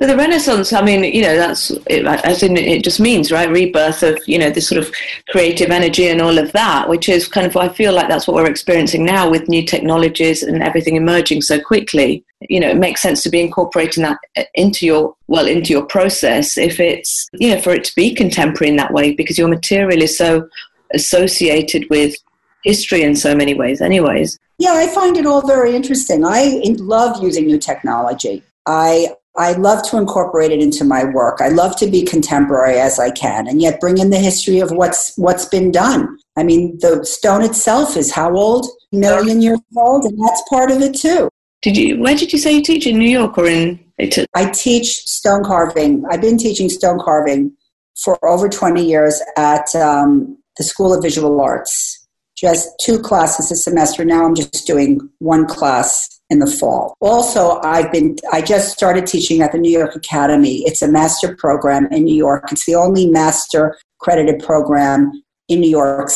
But 0.00 0.06
the 0.06 0.16
Renaissance, 0.16 0.72
I 0.72 0.80
mean, 0.80 1.04
you 1.04 1.20
know, 1.20 1.36
that's 1.36 1.70
as 1.90 2.42
in 2.42 2.56
it 2.56 2.82
just 2.82 3.00
means 3.00 3.30
right 3.30 3.50
rebirth 3.50 4.02
of 4.02 4.18
you 4.26 4.38
know 4.38 4.48
this 4.48 4.66
sort 4.66 4.82
of 4.82 4.90
creative 5.28 5.70
energy 5.70 6.08
and 6.08 6.22
all 6.22 6.38
of 6.38 6.52
that, 6.52 6.88
which 6.88 7.10
is 7.10 7.28
kind 7.28 7.46
of 7.46 7.54
I 7.54 7.68
feel 7.68 7.92
like 7.92 8.08
that's 8.08 8.26
what 8.26 8.36
we're 8.36 8.50
experiencing 8.50 9.04
now 9.04 9.28
with 9.28 9.50
new 9.50 9.62
technologies 9.62 10.42
and 10.42 10.62
everything 10.62 10.96
emerging 10.96 11.42
so 11.42 11.60
quickly. 11.60 12.24
You 12.48 12.60
know, 12.60 12.70
it 12.70 12.78
makes 12.78 13.02
sense 13.02 13.22
to 13.24 13.30
be 13.30 13.42
incorporating 13.42 14.02
that 14.04 14.18
into 14.54 14.86
your 14.86 15.14
well 15.28 15.46
into 15.46 15.74
your 15.74 15.84
process 15.84 16.56
if 16.56 16.80
it's 16.80 17.28
you 17.34 17.54
know 17.54 17.60
for 17.60 17.74
it 17.74 17.84
to 17.84 17.94
be 17.94 18.14
contemporary 18.14 18.70
in 18.70 18.76
that 18.76 18.94
way 18.94 19.12
because 19.12 19.36
your 19.36 19.48
material 19.48 20.00
is 20.00 20.16
so 20.16 20.48
associated 20.94 21.84
with 21.90 22.16
history 22.64 23.02
in 23.02 23.16
so 23.16 23.34
many 23.34 23.54
ways, 23.54 23.80
anyways. 23.80 24.38
Yeah, 24.58 24.74
I 24.74 24.86
find 24.88 25.16
it 25.16 25.26
all 25.26 25.46
very 25.46 25.74
interesting. 25.74 26.24
I 26.24 26.60
love 26.78 27.22
using 27.22 27.46
new 27.46 27.58
technology. 27.58 28.42
I 28.66 29.14
I 29.36 29.52
love 29.52 29.88
to 29.90 29.96
incorporate 29.96 30.50
it 30.50 30.60
into 30.60 30.84
my 30.84 31.04
work. 31.04 31.40
I 31.40 31.48
love 31.48 31.76
to 31.76 31.86
be 31.86 32.02
contemporary 32.02 32.78
as 32.78 32.98
I 32.98 33.10
can, 33.10 33.46
and 33.46 33.62
yet 33.62 33.80
bring 33.80 33.98
in 33.98 34.10
the 34.10 34.18
history 34.18 34.58
of 34.58 34.72
what's 34.72 35.16
what's 35.16 35.46
been 35.46 35.70
done. 35.70 36.18
I 36.36 36.42
mean, 36.42 36.78
the 36.80 37.04
stone 37.04 37.42
itself 37.42 37.96
is 37.96 38.12
how 38.12 38.34
old? 38.36 38.66
A 38.92 38.96
million 38.96 39.40
years 39.40 39.60
old, 39.76 40.04
and 40.04 40.18
that's 40.22 40.42
part 40.50 40.70
of 40.70 40.82
it 40.82 40.94
too. 40.94 41.28
Did 41.62 41.76
you? 41.76 42.00
Where 42.00 42.16
did 42.16 42.32
you 42.32 42.38
say 42.38 42.52
you 42.52 42.62
teach 42.62 42.86
in 42.86 42.98
New 42.98 43.08
York 43.08 43.38
or 43.38 43.46
in 43.46 43.78
Italy? 43.98 44.26
I 44.34 44.46
teach 44.50 45.06
stone 45.06 45.44
carving. 45.44 46.04
I've 46.10 46.20
been 46.20 46.36
teaching 46.36 46.68
stone 46.68 46.98
carving 46.98 47.52
for 48.02 48.18
over 48.28 48.48
twenty 48.48 48.84
years 48.84 49.22
at 49.36 49.74
um, 49.76 50.36
the 50.58 50.64
School 50.64 50.92
of 50.92 51.02
Visual 51.02 51.40
Arts. 51.40 51.99
Just 52.40 52.68
two 52.80 52.98
classes 52.98 53.50
a 53.50 53.56
semester. 53.56 54.04
Now 54.04 54.24
I'm 54.24 54.34
just 54.34 54.66
doing 54.66 55.10
one 55.18 55.46
class 55.46 56.20
in 56.30 56.38
the 56.38 56.46
fall. 56.46 56.96
Also, 57.00 57.60
I've 57.60 57.92
been 57.92 58.16
I 58.32 58.40
just 58.40 58.72
started 58.72 59.06
teaching 59.06 59.42
at 59.42 59.52
the 59.52 59.58
New 59.58 59.70
York 59.70 59.94
Academy. 59.94 60.62
It's 60.64 60.80
a 60.80 60.88
master 60.88 61.36
program 61.36 61.86
in 61.90 62.04
New 62.04 62.14
York. 62.14 62.50
It's 62.50 62.64
the 62.64 62.76
only 62.76 63.06
master 63.06 63.76
credited 63.98 64.42
program 64.42 65.22
in 65.48 65.60
New 65.60 65.68
York 65.68 66.08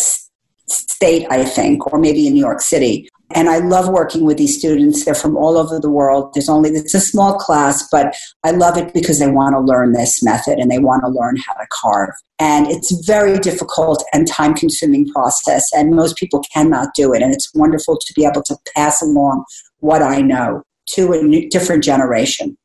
state, 0.67 1.27
I 1.31 1.45
think, 1.45 1.93
or 1.93 1.99
maybe 1.99 2.27
in 2.27 2.33
New 2.33 2.41
York 2.41 2.63
City. 2.63 3.09
And 3.35 3.49
I 3.49 3.59
love 3.59 3.89
working 3.89 4.25
with 4.25 4.39
these 4.39 4.57
students. 4.57 5.05
They're 5.05 5.15
from 5.15 5.37
all 5.37 5.59
over 5.59 5.81
the 5.81 5.91
world. 5.91 6.33
There's 6.33 6.49
only 6.49 6.71
it's 6.71 6.95
a 6.95 7.01
small 7.01 7.35
class, 7.35 7.89
but 7.91 8.15
I 8.45 8.53
love 8.53 8.77
it 8.77 8.95
because 8.95 9.19
they 9.19 9.29
want 9.29 9.55
to 9.55 9.61
learn 9.61 9.93
this 9.93 10.23
method 10.23 10.59
and 10.59 10.71
they 10.71 10.79
want 10.79 11.03
to 11.05 11.11
learn 11.11 11.37
how 11.37 11.55
to 11.55 11.67
carve. 11.73 12.15
And 12.39 12.69
it's 12.69 13.05
very 13.05 13.39
difficult 13.39 14.05
and 14.13 14.29
time 14.29 14.55
consuming 14.55 15.09
process 15.09 15.69
and 15.73 15.97
most 15.97 16.17
people 16.17 16.45
cannot 16.53 16.95
do 16.95 17.13
it. 17.13 17.23
And 17.23 17.35
it's 17.35 17.53
wonderful 17.55 17.99
to 17.99 18.13
be 18.15 18.25
able 18.25 18.43
to 18.43 18.57
pass 18.77 19.03
along 19.03 19.45
what 19.79 20.03
I 20.03 20.21
know 20.21 20.63
to 20.91 21.13
a 21.13 21.23
new, 21.23 21.49
different 21.49 21.83
generation. 21.83 22.57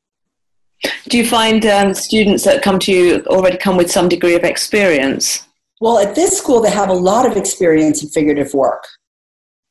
Do 1.08 1.18
you 1.18 1.26
find 1.26 1.66
um, 1.66 1.94
students 1.94 2.44
that 2.46 2.62
come 2.62 2.80
to 2.80 2.92
you 2.92 3.24
already 3.28 3.58
come 3.58 3.76
with 3.76 3.92
some 3.92 4.08
degree 4.08 4.36
of 4.36 4.44
experience? 4.44 5.46
Well, 5.82 5.98
at 5.98 6.16
this 6.16 6.38
school, 6.38 6.62
they 6.62 6.72
have 6.72 6.90
a 6.90 6.94
lot 6.94 7.26
of 7.26 7.38
experience 7.38 8.04
in 8.04 8.10
figurative 8.10 8.54
work. 8.54 8.86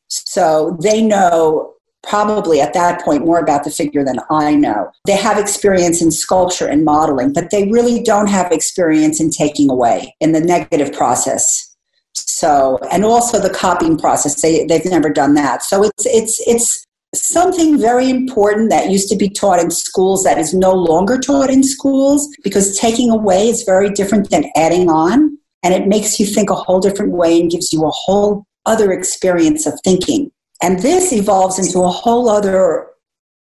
So 0.08 0.76
they 0.82 1.02
know 1.02 1.74
probably 2.02 2.60
at 2.60 2.72
that 2.74 3.02
point 3.04 3.24
more 3.24 3.38
about 3.38 3.64
the 3.64 3.70
figure 3.70 4.04
than 4.04 4.20
I 4.30 4.54
know. 4.54 4.90
They 5.04 5.16
have 5.16 5.38
experience 5.38 6.00
in 6.00 6.10
sculpture 6.10 6.66
and 6.66 6.84
modeling, 6.84 7.32
but 7.32 7.50
they 7.50 7.68
really 7.70 8.02
don't 8.02 8.28
have 8.28 8.52
experience 8.52 9.20
in 9.20 9.30
taking 9.30 9.70
away 9.70 10.14
in 10.20 10.32
the 10.32 10.40
negative 10.40 10.92
process. 10.92 11.76
So, 12.14 12.78
and 12.90 13.04
also 13.04 13.38
the 13.40 13.50
copying 13.50 13.98
process, 13.98 14.40
they, 14.40 14.64
they've 14.66 14.84
never 14.86 15.10
done 15.10 15.34
that. 15.34 15.62
So 15.62 15.84
it's, 15.84 16.06
it's, 16.06 16.40
it's 16.46 16.86
something 17.14 17.78
very 17.78 18.08
important 18.08 18.70
that 18.70 18.90
used 18.90 19.08
to 19.10 19.16
be 19.16 19.28
taught 19.28 19.60
in 19.60 19.70
schools 19.70 20.24
that 20.24 20.38
is 20.38 20.54
no 20.54 20.72
longer 20.72 21.18
taught 21.18 21.50
in 21.50 21.62
schools 21.62 22.28
because 22.42 22.78
taking 22.78 23.10
away 23.10 23.48
is 23.48 23.64
very 23.64 23.90
different 23.90 24.30
than 24.30 24.50
adding 24.56 24.88
on. 24.88 25.36
And 25.62 25.74
it 25.74 25.88
makes 25.88 26.20
you 26.20 26.26
think 26.26 26.50
a 26.50 26.54
whole 26.54 26.80
different 26.80 27.12
way 27.12 27.40
and 27.40 27.50
gives 27.50 27.72
you 27.72 27.84
a 27.84 27.90
whole 27.90 28.46
other 28.66 28.92
experience 28.92 29.66
of 29.66 29.78
thinking. 29.84 30.30
And 30.62 30.80
this 30.80 31.12
evolves 31.12 31.58
into 31.58 31.80
a 31.80 31.88
whole 31.88 32.28
other 32.28 32.86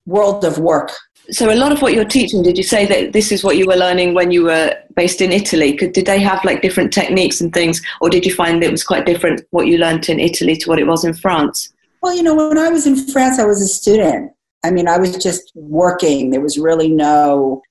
world 0.05 0.43
of 0.43 0.59
work. 0.59 0.91
So, 1.31 1.51
a 1.51 1.55
lot 1.55 1.71
of 1.71 1.81
what 1.81 1.93
you're 1.93 2.05
teaching, 2.05 2.43
did 2.43 2.55
you 2.55 2.63
say 2.63 2.85
that 2.85 3.13
this 3.13 3.31
is 3.31 3.43
what 3.43 3.57
you 3.57 3.65
were 3.65 3.75
learning 3.75 4.13
when 4.13 4.29
you 4.29 4.43
were 4.43 4.75
based 4.95 5.21
in 5.21 5.31
Italy? 5.31 5.75
Could, 5.75 5.93
did 5.93 6.05
they 6.05 6.19
have 6.19 6.43
like 6.45 6.61
different 6.61 6.93
techniques 6.93 7.41
and 7.41 7.51
things, 7.51 7.81
or 7.99 8.09
did 8.09 8.25
you 8.25 8.33
find 8.33 8.63
it 8.63 8.69
was 8.69 8.83
quite 8.83 9.07
different 9.07 9.41
what 9.49 9.65
you 9.65 9.79
learned 9.79 10.07
in 10.07 10.19
Italy 10.19 10.55
to 10.57 10.69
what 10.69 10.77
it 10.77 10.85
was 10.85 11.03
in 11.03 11.15
France? 11.15 11.73
Well, 12.03 12.15
you 12.15 12.21
know, 12.21 12.35
when 12.35 12.59
I 12.59 12.69
was 12.69 12.85
in 12.85 12.95
France, 12.95 13.39
I 13.39 13.45
was 13.45 13.59
a 13.61 13.67
student. 13.67 14.31
I 14.63 14.69
mean, 14.69 14.87
I 14.87 14.99
was 14.99 15.17
just 15.17 15.51
working. 15.55 16.29
There 16.29 16.41
was 16.41 16.59
really 16.59 16.89
no, 16.89 17.63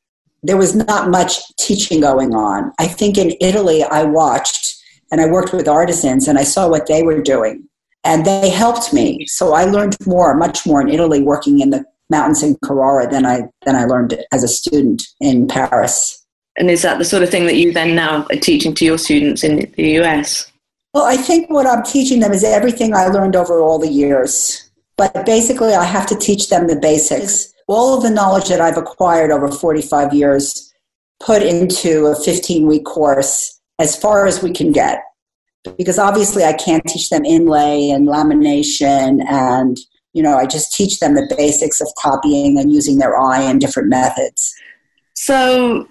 there 0.42 0.56
was 0.56 0.74
not 0.74 1.10
much 1.10 1.54
teaching 1.56 2.00
going 2.00 2.34
on. 2.34 2.72
I 2.80 2.88
think 2.88 3.18
in 3.18 3.34
Italy, 3.40 3.84
I 3.84 4.02
watched 4.02 4.73
and 5.14 5.20
I 5.20 5.26
worked 5.26 5.52
with 5.52 5.68
artisans 5.68 6.26
and 6.26 6.38
I 6.38 6.42
saw 6.42 6.68
what 6.68 6.88
they 6.88 7.04
were 7.04 7.22
doing. 7.22 7.68
And 8.02 8.26
they 8.26 8.50
helped 8.50 8.92
me. 8.92 9.24
So 9.28 9.54
I 9.54 9.64
learned 9.64 9.96
more, 10.04 10.34
much 10.34 10.66
more 10.66 10.80
in 10.80 10.88
Italy 10.88 11.22
working 11.22 11.60
in 11.60 11.70
the 11.70 11.84
mountains 12.10 12.42
in 12.42 12.56
Carrara 12.64 13.08
than 13.08 13.24
I 13.24 13.42
than 13.64 13.76
I 13.76 13.84
learned 13.84 14.18
as 14.32 14.42
a 14.42 14.48
student 14.48 15.04
in 15.20 15.46
Paris. 15.46 16.20
And 16.56 16.68
is 16.68 16.82
that 16.82 16.98
the 16.98 17.04
sort 17.04 17.22
of 17.22 17.30
thing 17.30 17.46
that 17.46 17.54
you 17.54 17.72
then 17.72 17.94
now 17.94 18.26
are 18.28 18.40
teaching 18.40 18.74
to 18.74 18.84
your 18.84 18.98
students 18.98 19.44
in 19.44 19.72
the 19.76 20.02
US? 20.02 20.50
Well, 20.94 21.04
I 21.04 21.16
think 21.16 21.48
what 21.48 21.68
I'm 21.68 21.84
teaching 21.84 22.18
them 22.18 22.32
is 22.32 22.42
everything 22.42 22.92
I 22.92 23.06
learned 23.06 23.36
over 23.36 23.60
all 23.60 23.78
the 23.78 23.88
years. 23.88 24.68
But 24.96 25.24
basically, 25.24 25.74
I 25.74 25.84
have 25.84 26.06
to 26.06 26.16
teach 26.16 26.48
them 26.48 26.66
the 26.66 26.74
basics. 26.74 27.54
All 27.68 27.96
of 27.96 28.02
the 28.02 28.10
knowledge 28.10 28.48
that 28.48 28.60
I've 28.60 28.76
acquired 28.76 29.30
over 29.30 29.48
45 29.48 30.12
years 30.12 30.74
put 31.20 31.40
into 31.40 32.06
a 32.06 32.16
15 32.16 32.66
week 32.66 32.84
course 32.84 33.53
as 33.78 33.96
far 33.96 34.26
as 34.26 34.42
we 34.42 34.52
can 34.52 34.72
get. 34.72 35.02
Because 35.78 35.98
obviously, 35.98 36.44
I 36.44 36.52
can't 36.52 36.84
teach 36.84 37.08
them 37.08 37.24
inlay 37.24 37.88
and 37.88 38.06
lamination, 38.06 39.24
and 39.26 39.78
you 40.12 40.22
know, 40.22 40.36
I 40.36 40.46
just 40.46 40.72
teach 40.72 41.00
them 41.00 41.14
the 41.14 41.32
basics 41.36 41.80
of 41.80 41.88
copying 41.98 42.58
and 42.58 42.72
using 42.72 42.98
their 42.98 43.18
eye 43.18 43.40
and 43.40 43.60
different 43.60 43.88
methods. 43.88 44.54
So, 45.16 45.88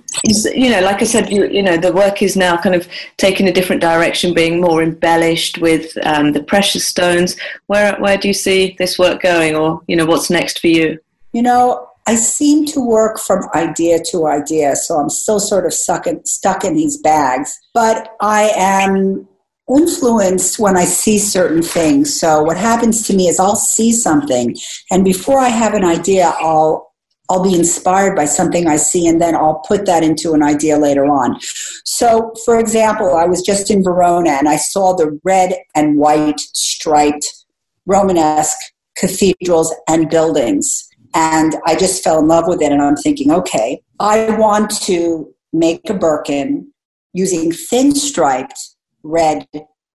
you 0.53 0.69
know, 0.69 0.81
like 0.81 1.01
I 1.01 1.05
said, 1.05 1.31
you, 1.31 1.47
you 1.47 1.63
know, 1.63 1.77
the 1.77 1.93
work 1.93 2.21
is 2.21 2.35
now 2.35 2.57
kind 2.57 2.75
of 2.75 2.87
taking 3.17 3.47
a 3.47 3.53
different 3.53 3.81
direction, 3.81 4.33
being 4.33 4.61
more 4.61 4.83
embellished 4.83 5.57
with 5.57 5.97
um, 6.05 6.33
the 6.33 6.43
precious 6.43 6.85
stones. 6.85 7.35
Where 7.67 7.95
where 7.95 8.17
do 8.17 8.27
you 8.27 8.33
see 8.33 8.75
this 8.77 8.99
work 8.99 9.21
going, 9.21 9.55
or 9.55 9.81
you 9.87 9.95
know, 9.95 10.05
what's 10.05 10.29
next 10.29 10.59
for 10.59 10.67
you? 10.67 10.99
You 11.31 11.41
know, 11.41 11.87
I 12.05 12.15
seem 12.15 12.65
to 12.67 12.79
work 12.79 13.19
from 13.19 13.47
idea 13.55 13.99
to 14.11 14.27
idea, 14.27 14.75
so 14.75 14.97
I'm 14.97 15.09
still 15.09 15.39
sort 15.39 15.65
of 15.65 15.73
stuck 15.73 16.07
in, 16.07 16.23
stuck 16.25 16.63
in 16.63 16.75
these 16.75 16.97
bags. 16.97 17.57
But 17.73 18.15
I 18.19 18.51
am 18.55 19.27
influenced 19.69 20.59
when 20.59 20.75
I 20.75 20.83
see 20.83 21.17
certain 21.17 21.61
things. 21.61 22.19
So 22.19 22.43
what 22.43 22.57
happens 22.57 23.07
to 23.07 23.15
me 23.15 23.27
is 23.27 23.39
I'll 23.39 23.55
see 23.55 23.91
something, 23.91 24.55
and 24.91 25.05
before 25.05 25.39
I 25.39 25.49
have 25.49 25.73
an 25.73 25.85
idea, 25.85 26.33
I'll 26.39 26.93
I'll 27.29 27.43
be 27.43 27.55
inspired 27.55 28.15
by 28.15 28.25
something 28.25 28.67
I 28.67 28.75
see, 28.75 29.07
and 29.07 29.21
then 29.21 29.33
I'll 29.33 29.63
put 29.65 29.85
that 29.85 30.03
into 30.03 30.33
an 30.33 30.43
idea 30.43 30.77
later 30.77 31.05
on. 31.05 31.39
So, 31.85 32.33
for 32.43 32.59
example, 32.59 33.15
I 33.15 33.25
was 33.25 33.41
just 33.41 33.71
in 33.71 33.81
Verona 33.81 34.31
and 34.31 34.49
I 34.49 34.57
saw 34.57 34.93
the 34.93 35.19
red 35.23 35.55
and 35.73 35.97
white 35.97 36.39
striped 36.39 37.45
Romanesque 37.85 38.57
cathedrals 38.95 39.73
and 39.87 40.09
buildings. 40.09 40.87
And 41.13 41.55
I 41.65 41.75
just 41.75 42.03
fell 42.03 42.19
in 42.19 42.27
love 42.27 42.47
with 42.47 42.61
it. 42.61 42.71
And 42.71 42.81
I'm 42.81 42.95
thinking, 42.95 43.31
okay, 43.31 43.81
I 43.99 44.31
want 44.37 44.71
to 44.83 45.33
make 45.51 45.89
a 45.89 45.93
Birkin 45.93 46.71
using 47.13 47.51
thin 47.51 47.93
striped 47.93 48.59
red 49.03 49.45